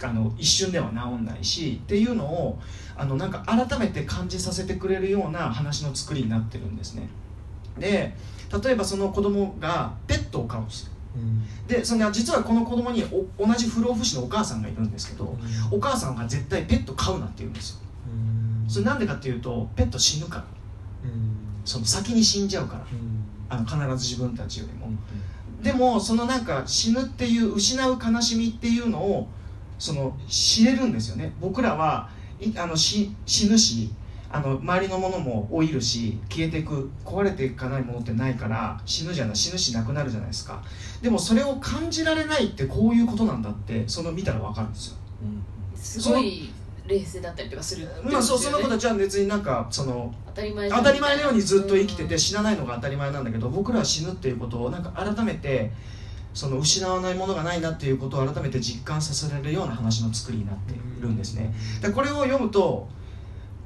[0.02, 2.58] あの一瞬では治んないしっていうのを
[2.96, 7.08] あのなんか改めて感じさせてくれるような話の作りになってるんですね。
[7.78, 8.14] で
[8.62, 10.92] 例えばその子供がペットを飼うんですよ
[11.66, 13.04] でその実はこの子供に
[13.38, 15.36] お同じ不老不死のお母さんがいるんですけど
[15.70, 17.76] お母さんが絶対ペット飼うなって言うんですよ。
[18.68, 20.44] それなんでかっていうとペット死ぬから。
[21.64, 22.86] その先に死んじゃうから。
[23.48, 24.88] あの必ず自分たちよりも。
[25.62, 29.28] でもそのなんか死ぬっていう失う悲しみっていうのを
[29.78, 31.32] その知れるんですよね。
[31.40, 32.08] 僕らは
[32.40, 33.90] いあのし死ぬし
[34.32, 40.62] あの周りのものも老いるし消えていく壊れていかないものってないから死ぬじゃない死ぬしなくなるじゃないですか。
[41.02, 44.96] でもそれを感じられないってこういうことなんだってその見たら分かるんですよ。
[45.74, 46.52] すごい
[46.86, 47.92] 冷静だったりとかするね。
[48.04, 55.72] まあそうその子たちは別になんかその当たり前当たり前のようにずっと生きてうんて死なないのが当たり前なんだけど僕らは死ぬっていうことをなんか改めて
[56.34, 61.52] その失わないものがないなっていうことを改めて実感させられるような話の作りになっているんですね。
[61.82, 62.88] でこれを読むと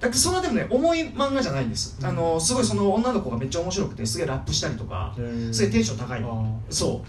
[0.05, 5.15] だってそんなでもね重い漫画じゃないんです、あのすごいその女の子がめっちゃ面白くてすげえラップしたりとか
[5.51, 6.23] すげえテンション高い。
[6.69, 7.03] そ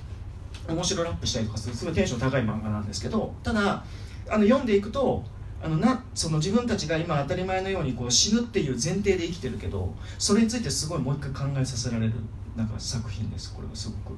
[0.68, 0.72] う。
[0.72, 1.76] 面白いラップしたりとかする。
[1.76, 3.84] すごいテンション高い漫画なんですけどただ
[4.30, 5.24] あの読んでいくと
[5.62, 12.14] あのなその自分たちが今当たり前のようにこう死ぬっていう前提で生きてるけどそれについてすごいもう一回考えさせられる
[12.56, 13.54] なんか作品です。
[13.54, 14.18] これはすごく。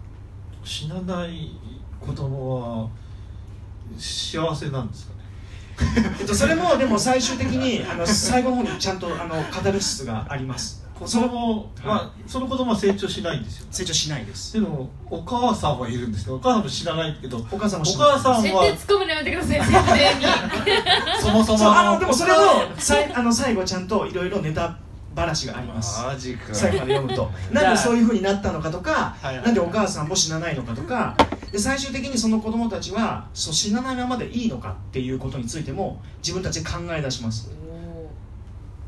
[0.63, 1.57] 死なない
[1.99, 2.89] 子供は
[3.97, 5.13] 幸せなんですか？
[5.15, 5.16] ね
[6.19, 10.87] えっと、それもでも最終的にあの最後の方にちゃんとあのカタルシスがあります。
[10.99, 13.67] 子供は、はその子供は成長しないんですよ。
[13.69, 14.53] 成長しないです。
[14.53, 20.25] でもお母さんはいるんですけどお母さんも知らないけどお母さんもお母さんは突っ込むのやめてください設定に。
[21.21, 24.77] そもそもあのでもそれのさいあの最後ちゃんといろいろネタ
[25.17, 25.99] 話があります。
[26.53, 27.31] 最後まで読むと。
[27.51, 31.15] なんでそういうふうになったのかとかはいはいなんでお母さんも死なないのかとか
[31.51, 37.49] で最終的にその子供たちはそう死なないままでいいのかっていうことについても自分たちで考え出します。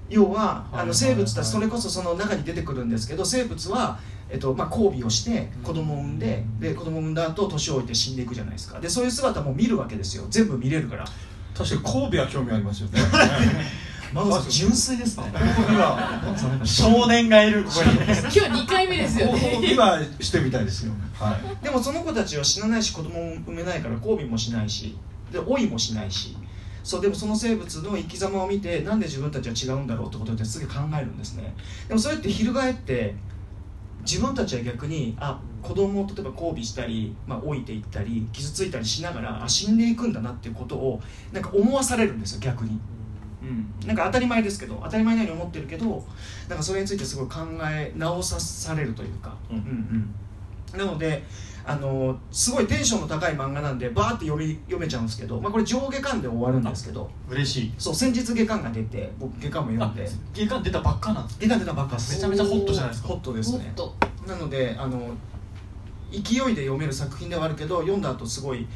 [0.09, 8.79] 要はあの生物たちそれこそその中に出てくるんですけど生物は、えっとまあ、交尾をして子供を産んでで子供を産んだ後年を置いて死んでいくじゃないですか。
[8.79, 10.25] でそういう姿も見るわけですよ。
[10.29, 11.05] 全部見れるから。
[11.55, 12.99] 確かに神戸は興味ありますよね
[14.13, 15.31] マドさん純粋ですね。
[15.33, 17.91] 神戸は少年がいるここに。
[17.91, 20.93] 今日2回目ですよ神ね戸はしてみたいですよ。
[21.13, 21.63] はい。
[21.63, 24.97] でもその子たちは死なないし子供も産めないから交尾もしないし
[25.31, 26.35] で老いもしないし。
[26.81, 31.53] そうでもその生物の生き様を見てなんで自分たちは違うんだろうってことですげえ考えるんですね。
[31.87, 33.15] でもそれって翻って
[34.01, 42.79] 自分たちは逆にあ子供を例えば交尾したり、まあ、老いていったり傷ついたりしながらあ死んでいくんだなっていうことをなんか思わされるんですよ逆に、
[43.41, 46.04] うん、なんか当たり前ですけど当たり前のように思ってるけど
[46.49, 50.13] なんかそれについてすごい考え直さされるというか、うんうん
[50.73, 50.80] うん。
[50.80, 51.23] なので
[51.65, 57.10] あのすごいテンションの高い漫画なんでバーって読み読めちゃうんですけど、まあ、これ上下巻で終わるんですけど。
[57.30, 57.73] 嬉しい。
[57.78, 60.10] そう先日下巻が出て僕下巻も読んで。
[60.34, 62.15] 下巻出たばっかなんです下巻出たばっかです。
[62.15, 63.08] めちゃめちゃホットじゃないですか。
[63.10, 63.73] ホットですね。
[64.28, 65.15] なのであの
[66.12, 68.67] 勢いで読める作品ではあるけど読んだ後すごい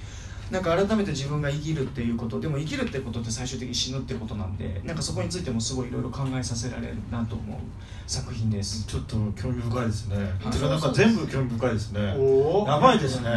[0.54, 7.58] なんか改めて自分が生きるっていうことでも生きるってことって最終的に死ぬってことなんでなんかそこについてもすごいいろいろ考えさせられるなと思う
[8.06, 8.86] 作品です。
[8.86, 10.16] ちょっと興味深いですね。
[10.16, 10.52] はい。
[10.52, 12.16] てかなんか全部興味深いですね。
[12.16, 13.30] おやばいですね。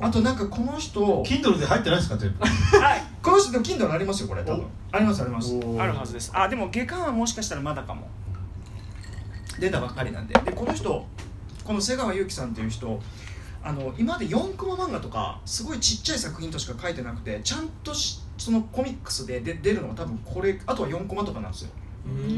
[0.00, 2.78] あとなんかこの人 Kindle で入ってないですか全部？
[2.78, 3.02] はい。
[3.22, 4.64] この人でも Kindle ありますよこれ多分。
[4.90, 5.54] ありますあります。
[5.54, 6.32] あるはずです。
[6.34, 8.08] あでも下巻はもしかしたらまだかも。
[9.60, 10.32] 出たばっかりなんで。
[10.32, 11.06] でこの人
[11.62, 12.98] この瀬川祐希さんっていう人
[13.64, 21.70] あの今まで4コマ漫画とかすごいちっちゃい作品としか書いてなくてちゃんとしそのコミックスでで出るのは多分これあとは4コマとかなんですよ。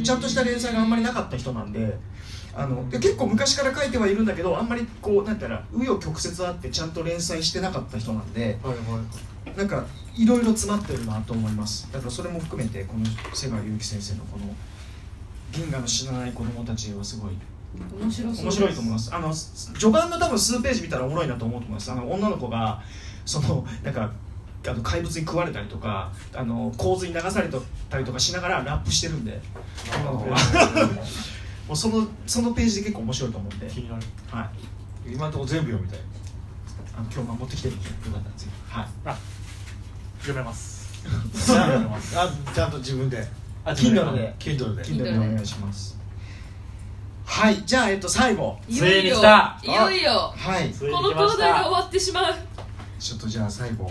[0.04, 1.96] ちゃんとした連載があんまりなかった人なんで。
[2.56, 9.00] あので結構昔から書いてはいるんだけどあんまりこうなんていうの紆余曲折あってちゃんと連載してなかった人なんではいは
[9.54, 9.58] い。
[9.58, 9.84] なんか
[10.16, 11.88] いろいろ詰まってるなと思います。
[11.92, 14.54] だからそれも含めてこの瀬川祐希先生のこの
[15.50, 17.32] 「銀河の死なない子供たち」はすごい
[18.00, 19.14] 面白面白いと思います。
[19.14, 21.90] あの序盤の多分数ページ見たらおもろいなと思うと思います。
[21.90, 22.82] あの女の子が
[23.24, 24.12] そのなんか
[24.66, 27.48] あの怪物に食われたりとかあの洪水に流され
[27.90, 29.40] たりとかしながらラップしてるんで。
[29.96, 30.36] 女の子が
[31.66, 34.02] もうそのそのページで結構面白いと思うんで、気になる。
[34.30, 34.50] は
[35.06, 36.00] い、今のところ全部読みたい。
[36.96, 38.48] あの今日持ってきてるんでよかったらぜひ。
[38.70, 39.16] はい。
[40.20, 41.02] 読めます。
[41.46, 42.00] ちゃんあ
[42.54, 43.26] ちゃんと自分で。
[43.64, 44.34] あ Kindle で。
[44.38, 44.82] Kindle で。
[44.82, 45.98] Kindle でお願いします
[47.24, 48.58] はいじゃあえっと最後。
[48.68, 48.92] いよいよ。
[48.92, 49.60] ついに来た。
[49.62, 50.34] いよいよ。
[50.36, 50.70] はい。
[50.70, 52.34] ついにこの来ました東大が終わってしまう。
[52.98, 53.90] ちょっとじゃあ最後。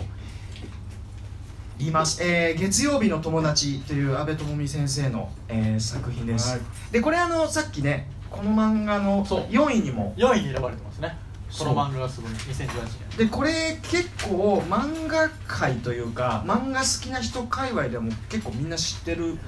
[1.76, 6.60] 言います、えー月曜日の友達」という阿部智美先生の、えー作品です、はい。
[6.92, 9.40] でこれあのさっきねこの漫画のそう。
[9.50, 10.14] 4位にも。
[10.16, 11.16] 4位に選ばれてますね。
[11.58, 12.32] この漫画がすごい。
[12.32, 12.66] 2018
[13.10, 13.18] 年。
[13.18, 19.38] でこれ結構漫画界というか漫画好きな人界隈でも結構みんな知ってる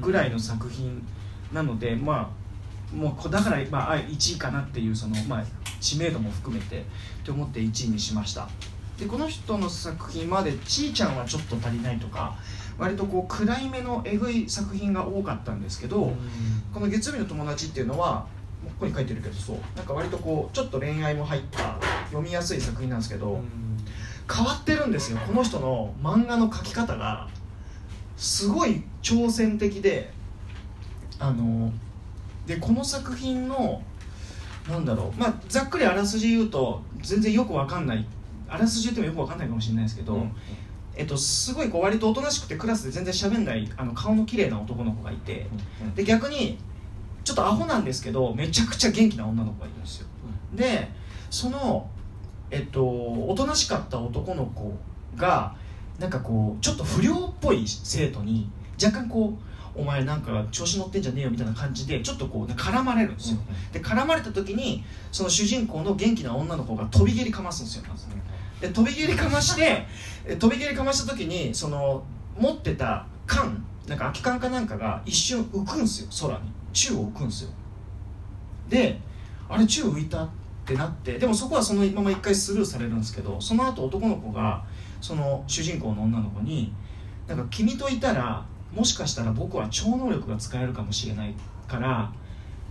[0.00, 1.06] ぐらいの作品
[1.52, 2.43] なのでまあ
[2.94, 5.44] もうこだから、まあ、1位かなっていうその、まあ、
[5.80, 6.82] 知名度も含めてっ
[7.24, 8.48] て思って1位にしました。
[8.98, 12.36] でこの人の作品まで「ちーちゃんはちょっと足りない」とか
[12.78, 16.12] 割とこう暗いめのえぐい作品が多かったんですけど、
[16.72, 18.26] この「月曜日の友達」っていうのは
[18.64, 21.76] ここに書いてるけどそうなんか割とこうちょっと恋愛も入った
[22.06, 23.42] 読みやすい作品なんですけど、
[24.32, 25.18] 変わってるんですよ。
[25.26, 27.28] この人の漫画の描き方が
[28.16, 30.12] すごい挑戦的で
[31.18, 31.72] あの
[32.46, 33.82] でこの作品の
[34.68, 38.06] なんだろうまあざっくりあらすじ言うと全然よくわかんない
[38.48, 40.26] あらすじ言ってもよくわかんないかもしれないですけど、
[40.94, 45.46] えっと、すごいこう割とおとなしくてクラスで全然喋んないあの顔の綺麗な男の子がいて
[45.94, 46.58] で逆に
[47.24, 50.06] ちょっとアホなんですけどめちゃくちゃ元気な女の子がいるんですよ。
[50.54, 50.88] で
[51.30, 51.88] その
[52.50, 54.72] えっとおとなしかった男の子
[55.16, 55.56] が
[55.98, 58.50] なんかこうちょっと不良っぽい生徒に
[58.82, 63.38] 若干こうお前なんか調子乗ってんじゃねえよみたいな感じでちょっとこう、ね、絡まれるんですよ、
[63.72, 67.84] で絡まれた時にその主人公の元気な女の子が飛び蹴りかますんですよ。
[68.60, 69.86] で飛び蹴りかまして
[70.24, 72.04] え飛び蹴りかました時にその
[72.38, 76.50] 持ってた缶なんか空き缶かなんかが一瞬浮くんですよ空に。
[76.72, 77.50] 宙を浮くんですよ。
[78.68, 79.00] で
[79.48, 80.28] あれ宙浮いたっ
[80.66, 84.64] てなってでもそこはそのまま一回スルーされるんですけどその後男の子が
[85.00, 86.72] その主人公の女の子に
[87.28, 91.34] 「なんか君といたらもしかしたら僕は超能力が使えるかもしれない
[91.68, 92.12] から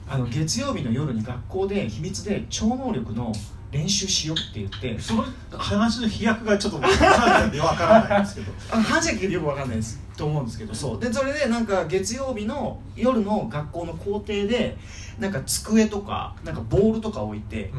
[0.08, 3.32] あの月曜日の夜に学校で秘密で超能力の
[3.72, 8.52] 練習しようって言ってその話の飛躍がちょっと分からないんで分からないんですけど。
[8.72, 10.76] あの話だけよくわかんないですと思うんですけど。
[10.76, 11.00] そう。
[11.00, 14.78] でそれでなんか月曜日の夜の学校の校庭で
[15.18, 17.72] なんか机とかなんかボールとか置いて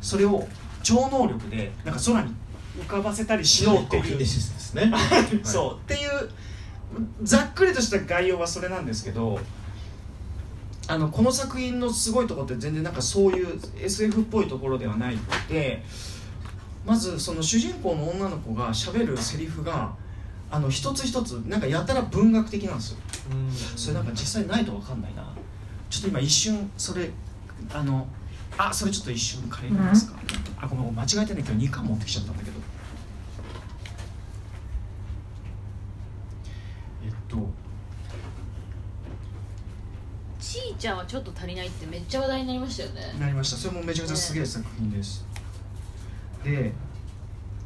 [0.00, 0.48] それを
[0.82, 2.34] 超能力でなんか空に
[2.78, 4.18] 浮かばせたりしようっていう。
[5.44, 5.92] そう。
[5.92, 6.30] っていう
[7.22, 9.38] ざっくりとした概要はそれなんですけど
[10.86, 15.16] あのこの作品のすごいところって全然なんかそういう SF っぽいところではない
[15.48, 15.82] で
[16.84, 19.94] まずその主人公の女の子がしゃべるセリフが
[20.50, 22.98] あの一つ一つなんかやたら文学的なんですよ。
[23.76, 25.24] それなんか実際ないと分かんないな。
[25.88, 27.10] ちょっと今一瞬それ
[27.72, 28.06] あの
[28.56, 30.18] あそれちょっと一瞬借りれますか、
[30.60, 32.56] あごめん間違えてね今日2巻持ってきちゃったんだけど
[37.04, 37.36] えっと
[40.84, 43.00] ちゃんはちょっと足りないってめっちゃ話題になりましたよね。
[43.18, 43.56] なりました。
[43.56, 45.24] それもめちゃくちゃすげえ作品です、
[46.44, 46.72] で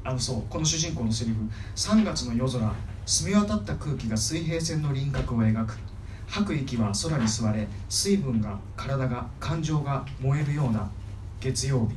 [0.04, 1.38] あのそうこの主人公のセリフ
[1.74, 2.72] 「3月の夜空
[3.04, 5.76] 澄み渡った空気が水平線の輪郭を描く。
[6.28, 10.88] 吐く息は空に吸われ水分が体が感情が燃えるような
[11.40, 11.96] 月曜日。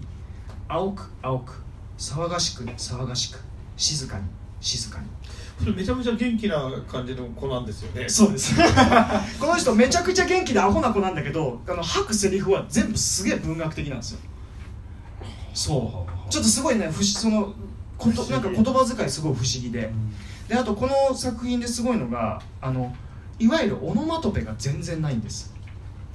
[0.68, 1.62] 青く青く
[2.00, 3.40] 騒がしく騒がしく。
[3.78, 4.24] 静かに
[4.60, 5.06] 静かに
[5.62, 8.10] それめちゃめちゃ元気な感じの子なんですよね。
[8.10, 8.56] そうです。
[9.40, 14.20] この人めちゃくちゃ元気でアホな子なんだけどあの吐くセリフは全部すげえ文学的なんですよ。
[15.54, 16.32] そう。
[16.32, 17.54] ちょっとすごいね不思その
[17.98, 19.94] ことなんか言葉遣いすごい不思議で。
[20.48, 22.96] であとこの作品ですごいのがあの
[23.38, 25.51] いわゆるオノマトペが全然ないんです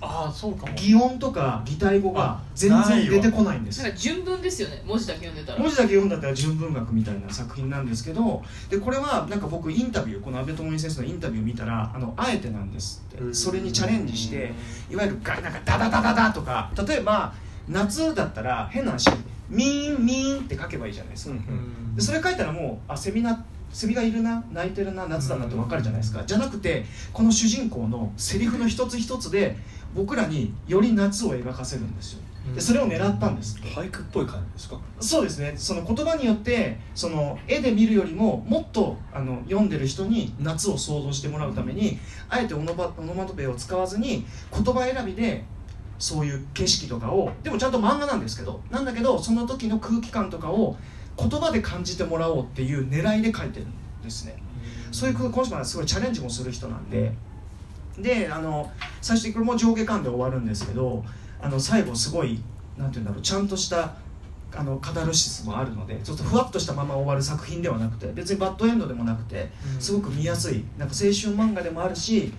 [0.07, 0.73] ああそうかも。
[0.75, 3.83] 擬音とか擬態語が全然出てこないんです。
[3.83, 4.83] なんか純文ですよね。
[4.87, 5.59] 文字だけ読んでたら。
[5.59, 13.35] 文字だけ読んだったら純文学みたいな作品なんですけどでこれはなんか僕インタビューこの安倍智美先生のインタビュー見たらあのあえてなんですって。
[13.35, 14.53] それにチャレンジして
[14.91, 17.33] いわゆるがなんかダダダダダとか例えば
[17.69, 19.11] 夏だったら変な話
[19.49, 23.43] ミーンミーンって書けばいいじゃないですか、うんでそれ書いたらもうあセミな
[23.77, 26.25] セミがいるな泣いてるな夏だなって分かるじゃないですか。
[26.25, 29.55] じゃなくてこの主人公のセリフの一つ一つで
[29.95, 32.21] 僕らにより夏を描かせるんですよ。
[32.55, 33.59] でそれを狙ったんです。
[33.59, 34.81] 俳句っぽい感じですか？
[34.99, 35.53] そうですね。
[35.59, 41.99] その言葉によってその絵で見るよりももっとあの読んでる人に夏を想像してもらうために
[42.31, 45.45] あえてオノバオノマトペを使わずに言葉選びで
[45.99, 50.77] そういう景色とかをでもちゃんと漫画なんですけどなんだけどその時の空気感とかを
[51.19, 54.37] 言葉で感じてもらおうっていう狙いで描いてるんですね。
[54.93, 57.13] そういうこの人はすごいチャレンジもする人なんで。
[57.99, 61.03] であの最初にこれも上下巻で終わるんですけど
[61.41, 62.43] あの最後すごい
[62.77, 63.95] なんて言うんだろうちゃんとした
[64.55, 69.81] あのカタルシスもあるのでちょっとふわっとしたまま終わる作品ではなくて別にバッドエンドでもなくてうん。
[69.81, 72.33] すごく見やすいなんか青春漫画でもあるし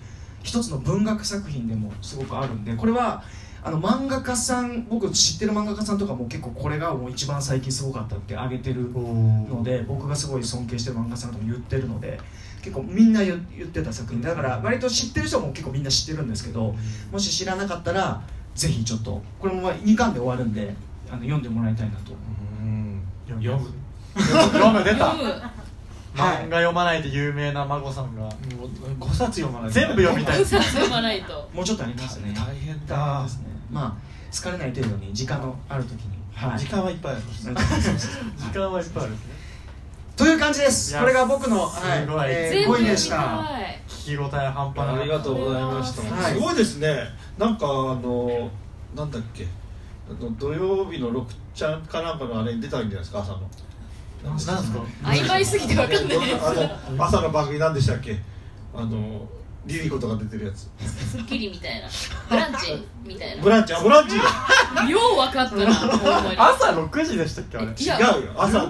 [0.44, 3.24] 一つの文学作品でもすごくあるんでこれは
[3.68, 12.18] あの漫画家さん僕知ってる漫画家さんとかも結構これがもう一番最近すごかったって挙げてるので僕がすごい尊敬してる漫画家さんとも言ってるので
[12.62, 14.22] 結構みんな言言ってた作品。
[14.22, 16.74] だから割と知ってる人も結構みんな知ってるんですけど
[17.12, 18.22] もし知らなかったら
[18.54, 20.74] ぜひちょっとこれも2巻で終わるんで
[21.10, 22.12] あの読んでもらいたいなと。
[22.62, 23.02] うん。
[23.26, 23.70] 読む。
[24.16, 25.14] 読む出た。
[26.16, 28.26] 漫画読まないで有名な孫さんが。
[28.98, 29.74] 5冊読まないと。
[29.74, 30.40] 全部読みたい。
[30.40, 31.50] 5冊読まないと。
[31.52, 32.32] もうちょっとありますね。
[32.34, 33.94] 大変大だ変ですねまあ
[34.32, 36.18] 疲れない程度に時間のある時に。
[36.34, 36.58] はい。
[36.58, 37.44] 時間はいっぱいあります。
[37.44, 39.12] そうそうそう時間はいっぱいある。
[40.16, 40.98] という感じです。
[40.98, 42.00] これが僕の、はい。
[42.00, 42.26] すごい。
[42.28, 43.16] えー全部5位でした。
[43.88, 45.00] 聞き応え半端ない。
[45.00, 46.34] ありがとうございました、はい。
[46.34, 46.96] すごいですね。
[47.38, 48.50] なんかあの
[48.94, 49.46] なんだっけ。
[50.10, 53.40] あの土曜日の6ちゃんかなんかのあれに出たんじゃないですか朝の。
[54.24, 54.54] なんですか？
[55.04, 58.18] 曖昧すぎて分かんないあの朝の番組なんでしたっけ？
[58.74, 59.28] あの
[59.68, 60.68] リリコとか出てるやつ。
[60.80, 61.88] スッキリみたいな。
[62.28, 63.42] ブランチみたいな。
[63.42, 63.74] ブランチ？
[63.74, 64.16] あブランチ？
[64.16, 64.22] よ
[65.12, 66.36] う分かったなほんまに。
[66.36, 67.66] 朝6時でしたっけあれ？
[67.66, 68.32] い違やうよ。
[68.36, 68.66] 朝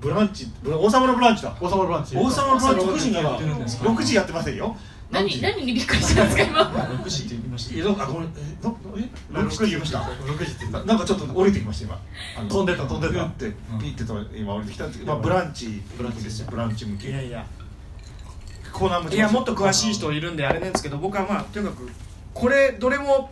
[0.00, 0.46] ブランチ。
[0.62, 1.56] ブラ王様のブランチだ。
[1.60, 2.16] 王様のブランチ。
[2.16, 2.80] 王様のブランチ。
[2.82, 4.76] 朝6時にやってるんですか6時やってませんよ。
[5.10, 7.78] 何何にびっくりしたんですか今？6時って言いました。
[7.78, 8.28] えあごめん。
[8.28, 9.00] えのえ
[9.32, 9.98] ？6時って言いました。
[10.00, 10.78] 6時って言った。
[10.80, 12.00] ななんかちょっと降りてきました今。
[12.38, 13.12] あの飛んでた飛んでた。
[13.14, 16.48] ピュってピってと今降りてきたんですけど、まあ、ブランチブランチですよ。
[16.50, 17.46] ブランチ向けいやいや
[18.74, 21.88] コーナーもいやもっと詳しい人いるんであれなんですけど僕はまあとにかく
[22.34, 23.30] これどれも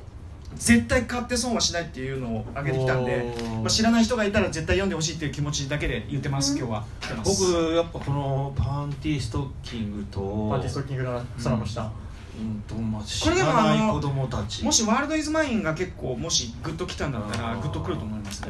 [0.55, 6.85] 絶対買って損はしないっていうのを挙げてきたんでまあ、知らない人がいたら絶対読んでほしいっていう気持ちだけで言ってます今日は。
[7.25, 11.91] 僕やっぱこのパンティーストッキングとパーティーストッキングの空の下。
[12.39, 12.63] うん。
[12.69, 17.13] とまあ知これでもらないあの子供たちもしワールドイズマインが結構もしグッときたん。
[17.13, 18.49] だったらグッとくると思いますね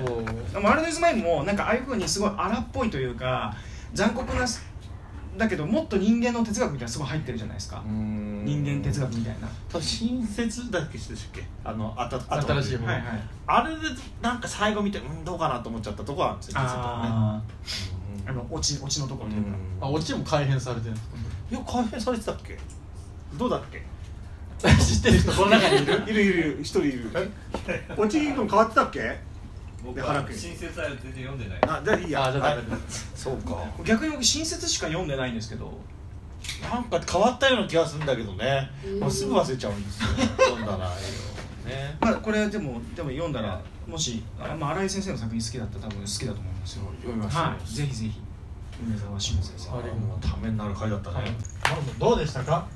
[0.55, 1.57] ワールドイズマインもなん。
[1.57, 3.55] かああいうふうにすごい荒っぽいというか
[3.95, 4.45] 残酷な
[5.37, 7.83] だけどもっと人間の哲学みたいなのすごい入ってるじゃないですか。
[7.87, 9.49] 人人間哲学みたいな。
[9.71, 11.45] 多分親切だっけでしたっけ？
[11.65, 13.23] あのあた新しいものはいはい。
[13.47, 13.81] あれで
[14.21, 21.05] なんか最後見てうんどうかなと思っちゃったとこはあるんですよ実はあねーあのオチオチのところというか、あオチも改変されてるんです
[21.51, 22.59] いや改変されてたっけ？
[23.39, 23.79] どうだっけ？
[24.69, 26.03] か 知ってる人この中にいる。
[26.07, 26.59] いるいるいる。
[26.61, 27.11] 一人いる。
[27.97, 29.19] おちぎくん変わってたっけ？
[29.85, 31.59] 僕で原君新設は全然読んでない。
[31.63, 32.25] あじゃあいいや。
[32.27, 32.57] あじゃあ
[33.15, 33.57] そうか。
[33.85, 35.73] 逆に僕親切しか読んでないんですけど
[36.71, 38.71] なんか変わったような気がするんだけどね。
[39.01, 40.09] もうすぐ忘れちゃうんですよ。
[40.39, 41.97] 読んだらね。
[42.01, 46.85] まあこれでもでも読んだらもしあ、まあ、新井先生の作品好きだったら多分好きだと思いますよ。
[47.01, 47.75] 読みますはい。
[47.75, 48.21] ぜひぜひ。
[48.85, 49.71] 梅沢志乃先生。
[49.79, 51.17] あれもうためになる回だったね。
[51.17, 51.33] はい。
[51.99, 52.67] どうでしたか？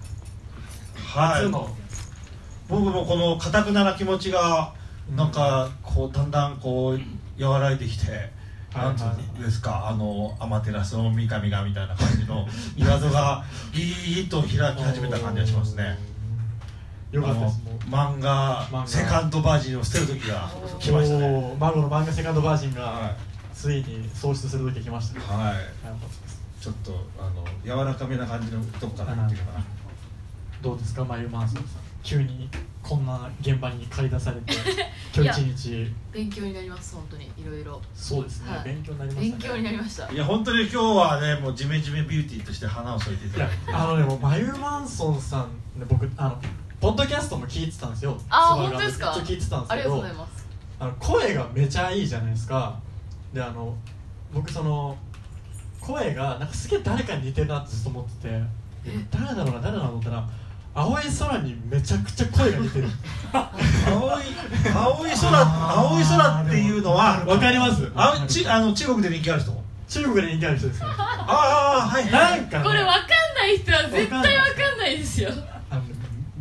[0.96, 1.42] はい。
[1.42, 1.68] 初の。
[2.68, 4.72] 僕もこのかたくなな気持ちが
[5.14, 8.30] なんかこうだんだんこう和らいできて、
[8.74, 9.04] なんつう
[9.38, 12.46] んですかあのアマテラスの三上がみたいな感じの
[12.76, 15.98] 岩戸がギーッと開き始めた感じがしますね。
[17.12, 17.62] よかったです。
[17.88, 20.50] 漫画セカンドバージンを捨てる時が
[20.80, 21.56] 来ましたね。
[21.58, 23.14] マロの漫画セカンドバージンがは
[23.54, 25.24] ついに喪失する時が来ましたね。
[25.24, 29.64] い、はい、ちょっとあの柔らかめな感じのとこから言っかな。
[30.60, 31.64] どうですか眉マンソンさん。
[32.02, 32.50] 急に
[32.88, 34.52] こんな現場に駆り出されて
[35.14, 35.92] 今日一日。
[36.12, 37.24] 勉強になります本当に。
[37.36, 38.64] いろいろそうですね、はい。
[38.64, 39.30] 勉強になりましたね。
[39.30, 40.12] 勉強になりました。
[40.12, 43.38] いや本当に今日はねもうジメジメビューティーとして花を添えていた。
[43.40, 45.48] だいてあのねもうマユマンソンさん
[45.80, 46.38] ね僕あの
[46.80, 48.16] ポッドキャストも聞いてたんですよ。
[48.28, 49.06] あースバル本当ですか？
[49.16, 50.46] めっちゃ聞いてたんですありがとうけどございます。
[50.78, 52.78] あの声がめちゃいいじゃないですか。
[53.34, 53.74] であの
[54.32, 54.96] 僕その
[55.80, 58.42] 声がなんかすげえ誰かに似てるなってずっと思ってて。
[58.84, 60.28] で誰だろうな誰だろうなと思ったら
[60.78, 62.88] 青い空にめちゃくちゃ声が似てる。
[63.32, 64.22] 青い
[64.74, 67.90] 青い空青い空っていうのはわかります。
[67.94, 69.52] あちあの中国で人気ある人
[69.88, 72.64] 中国で人気ある人ですねああはいなんかね。
[72.64, 73.06] これわかん
[73.36, 75.30] ない人は絶対わかんないですよ。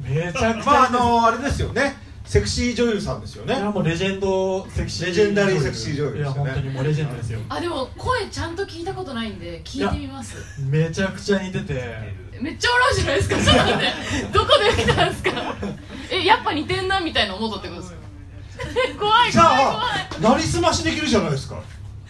[0.03, 1.95] めちゃくちゃまああのあれですよね。
[2.25, 3.55] セクシー女優さんですよね。
[3.55, 6.43] いやもうレジェンドセクシーレジェンダリーセクシー女優ですよね。
[6.43, 10.35] いや本当にもうレジェンドですよあでも声ちゃんと聞いたことないんで聞いてみます。
[10.59, 13.35] めちゃくちゃ似ててめっちゃ笑うじゃないですか。
[13.37, 13.83] ちょっと待って。
[14.33, 15.31] どこで来たんですか。
[16.11, 17.99] えやっぱ似てんなみたいな思ったってことですか。
[18.99, 19.57] 怖いじゃ怖い。
[19.63, 19.77] 怖い
[20.17, 21.59] あなりすましできるじゃないですか。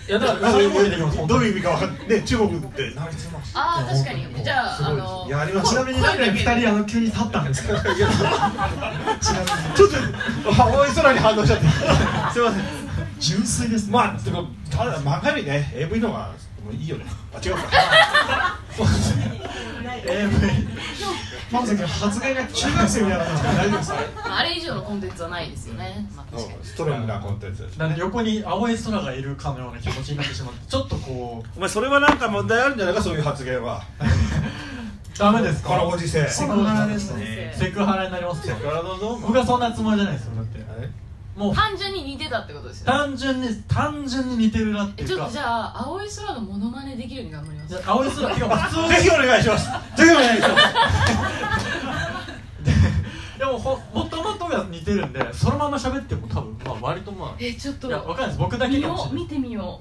[0.08, 2.08] いやだからそういう声できますどういう意味かわかんない。
[2.10, 2.92] ね中国って。
[2.92, 3.52] なりすまし。
[3.56, 4.28] ああ確かに。
[4.44, 7.82] じゃあすごいですあのやりましたちなみになんで二人あの急に立ったんですか？
[7.82, 9.90] ちょっ
[10.56, 11.66] と青い空に反応しちゃって
[12.34, 12.64] すいません。
[13.20, 13.86] 純粋です。
[13.88, 16.32] ねまあでもただ漫画よりね AV の方が
[16.66, 17.06] もういいよね。
[17.34, 17.62] あ違うか。
[20.08, 20.32] AV
[21.52, 23.96] マムさん発言が中学生みたいな感じで大丈夫ですか？
[24.30, 26.08] まああれ以上のコンテンツはないですよね。
[26.16, 27.78] まあストロングなコンテンツです。
[27.78, 33.84] なんで横に青い空がいるかのような気持ちになってしまってちょっとこうお前それはなんか問題あるんじゃないかそういう発言は。
[35.18, 35.70] ダメですか？
[35.70, 36.28] このご時世。
[36.28, 37.56] セクハラですね。
[37.58, 38.56] セクハラになりますよ。
[38.58, 39.18] からどうぞ。
[39.22, 40.65] 僕はそんなつもりじゃないですよだって
[41.36, 41.56] もう。
[41.56, 43.00] 単純に似てたってことですよね。
[43.00, 45.14] 単純に単純に似てるなっていうか。
[45.14, 47.70] えちょっとじゃあ青い空のモノマネできるように頑張ります。
[47.70, 49.66] じゃあ青い空てか 普通ぜひお願いします。
[49.98, 51.66] ぜひお願いします
[53.38, 57.36] でもほもともとが似てるんでそのまま喋っても多分まあ割とまあ。
[57.38, 57.88] えちょっと。
[57.88, 58.40] いやわかんないです。
[58.40, 59.24] 僕だけ見かもしれない。
[59.24, 59.80] 見てみよ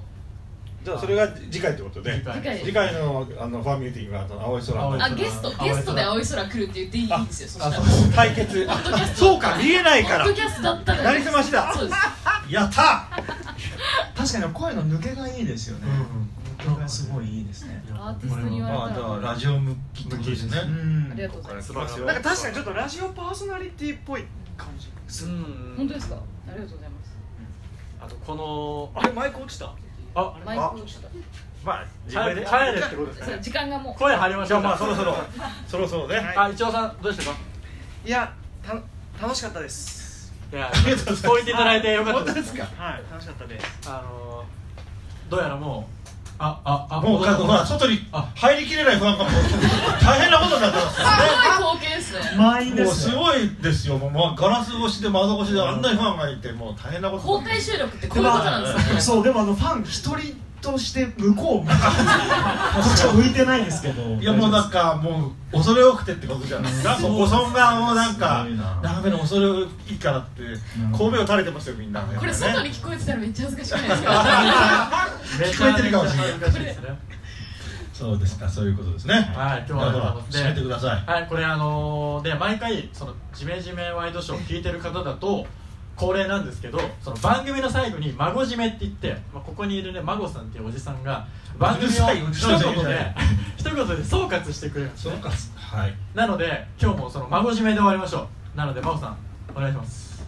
[0.85, 2.23] じゃあそれが次回ってことで
[2.63, 5.03] 次回のあのファンミーティングはあの青い空。
[5.03, 7.83] あゲストゲストで青い空来るって言っていいいいですよそしたら。
[8.15, 8.67] 対決。
[8.69, 8.77] あ
[9.15, 10.25] そうか見えないから。
[10.25, 11.73] ポッドキャストだったらなりすましだ。
[11.73, 11.97] そうです。
[12.53, 13.09] やった
[14.15, 15.87] 確かに声の抜けがいいですよね。
[16.87, 17.83] すごいいいですね。
[17.91, 20.59] アーティストに言われたからラジオ向きですね。
[20.63, 21.11] うん。
[21.13, 21.73] ありがとうございます。
[21.73, 24.25] なんか確かにちょっとラジオパーソナリティっぽい
[24.55, 24.89] 感じ
[25.25, 25.73] うん。
[25.77, 26.15] 本当ですか？
[26.15, 26.19] あ
[26.53, 27.15] りがとうございます。
[28.01, 29.73] あとこのあれマイク落ちた？
[30.15, 31.07] あマイク落ちた
[31.63, 33.37] まあ帰れ帰れってことですね。
[33.41, 33.95] 時間がもう。
[33.99, 34.67] 声張りましょうか。
[34.69, 35.15] まあそろそろ。
[35.67, 36.33] そろそろね。
[36.37, 37.37] あ一応さんどうでしたか？
[38.05, 38.31] いや
[38.65, 38.73] た
[39.21, 40.33] 楽しかったです。
[40.53, 42.53] いやそう言っていただいてよかったです。
[42.53, 43.89] かはい楽しかったです。
[43.89, 44.45] あのー
[45.31, 45.94] どうやらもう
[46.37, 48.29] あああもうかほら外にあ。
[48.35, 49.33] 入りきれない不安がもう
[50.03, 61.79] 大変なことになってますすごい貢献ですね満員でもうすごいですよもうまあガラス越しで窓越しであんなにファンがいてもう大変なこと公開収録ってこういうことなんですねそうでもあのファン一人として向こう向いてこ
[62.93, 68.45] っちは向いてないんですけどいやもうなんかもう恐れ多くてってことじゃないですかそうご尊顔をなんか
[68.81, 70.41] ダメな恐れ多いからって
[70.97, 74.11] 神戸を垂れてますよみんなこれ外に聞こえてたらめっちゃ恥ずかしくないですか
[75.37, 77.15] 聞こえてるかもしれないですね
[77.93, 85.45] そうですかそういうことですねはい今日は締めてくださいはい、これあのーで毎回そのジメジメワイドショーを聞いてる方だと
[85.95, 91.25] 恒例なんですけどその番組の最後に「孫締め」って言って、まあ、ここにいるね孫さんっていうおじさんが
[91.57, 93.15] 番組を一言で。
[93.57, 95.19] 一言で総括してくれるんですね。
[95.55, 95.93] はい。
[96.13, 98.57] なので今日もその孫締めで終わりましょう。
[98.57, 99.17] なので孫さん
[99.55, 100.23] お願いします。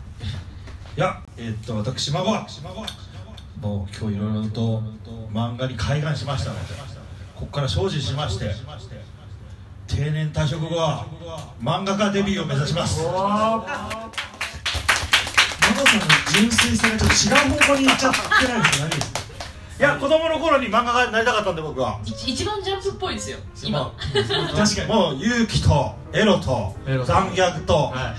[0.96, 2.32] いやえっと私孫。
[2.32, 2.48] は
[3.62, 4.84] もう今日いろいろと
[5.34, 6.74] 漫画に開眼しましたので
[7.36, 8.52] ここから精進しまして
[9.88, 11.06] 定年退職後は
[11.62, 13.02] 漫画家デビューを目指します
[15.86, 19.20] さんの純粋さがちょっと違う方向に行っちゃってないですか？
[19.80, 22.00] いや子供の頃に漫画家になりたかったんで僕は。
[22.04, 23.38] 一一番ジャンプっぽいですよ。
[23.64, 23.94] 今。
[24.12, 24.88] 確かに。
[24.88, 26.76] もう勇気とエロと
[27.06, 27.74] 残虐と。
[27.74, 28.16] は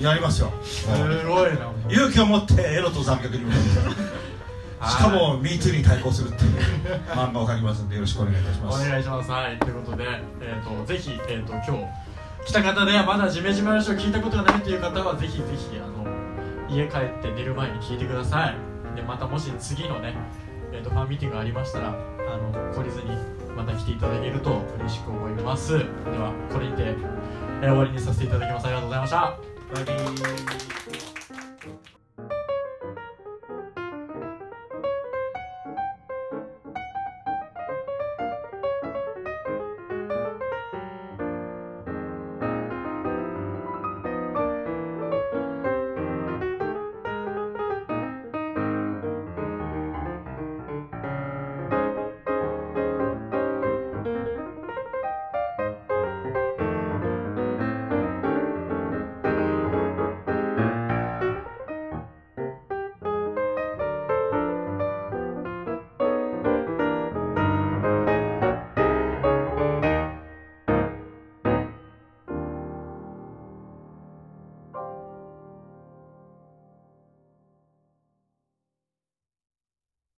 [0.00, 0.02] い。
[0.02, 0.50] やりますよ。
[0.64, 4.90] すごいな勇気を持ってエロと残虐に向かって。
[4.90, 6.50] しかも MeToo に対抗するっていう。
[7.10, 8.88] 漫画を描きますんでよろしくお願いいたしおます。
[8.88, 9.30] 願いします。
[9.30, 10.04] はい、ということで、
[10.40, 11.84] えー、とぜひ、えー、と今日
[12.46, 16.04] 来た方でまだジメジメ話を聞いたことがないという方はぜひぜひあの
[16.70, 18.96] 家帰って寝る前に聞いてください。
[18.96, 20.14] でまたもし次のね、
[20.72, 21.92] えー、とファンミーティングがありましたらあ
[22.36, 23.10] の懲りずに
[23.56, 25.78] また来ていただけると嬉しく思います。
[25.78, 28.66] ではこれにて、えー終わりにさせていただきます。
[28.66, 29.38] ありがとうございました。
[29.74, 30.69] バイビー「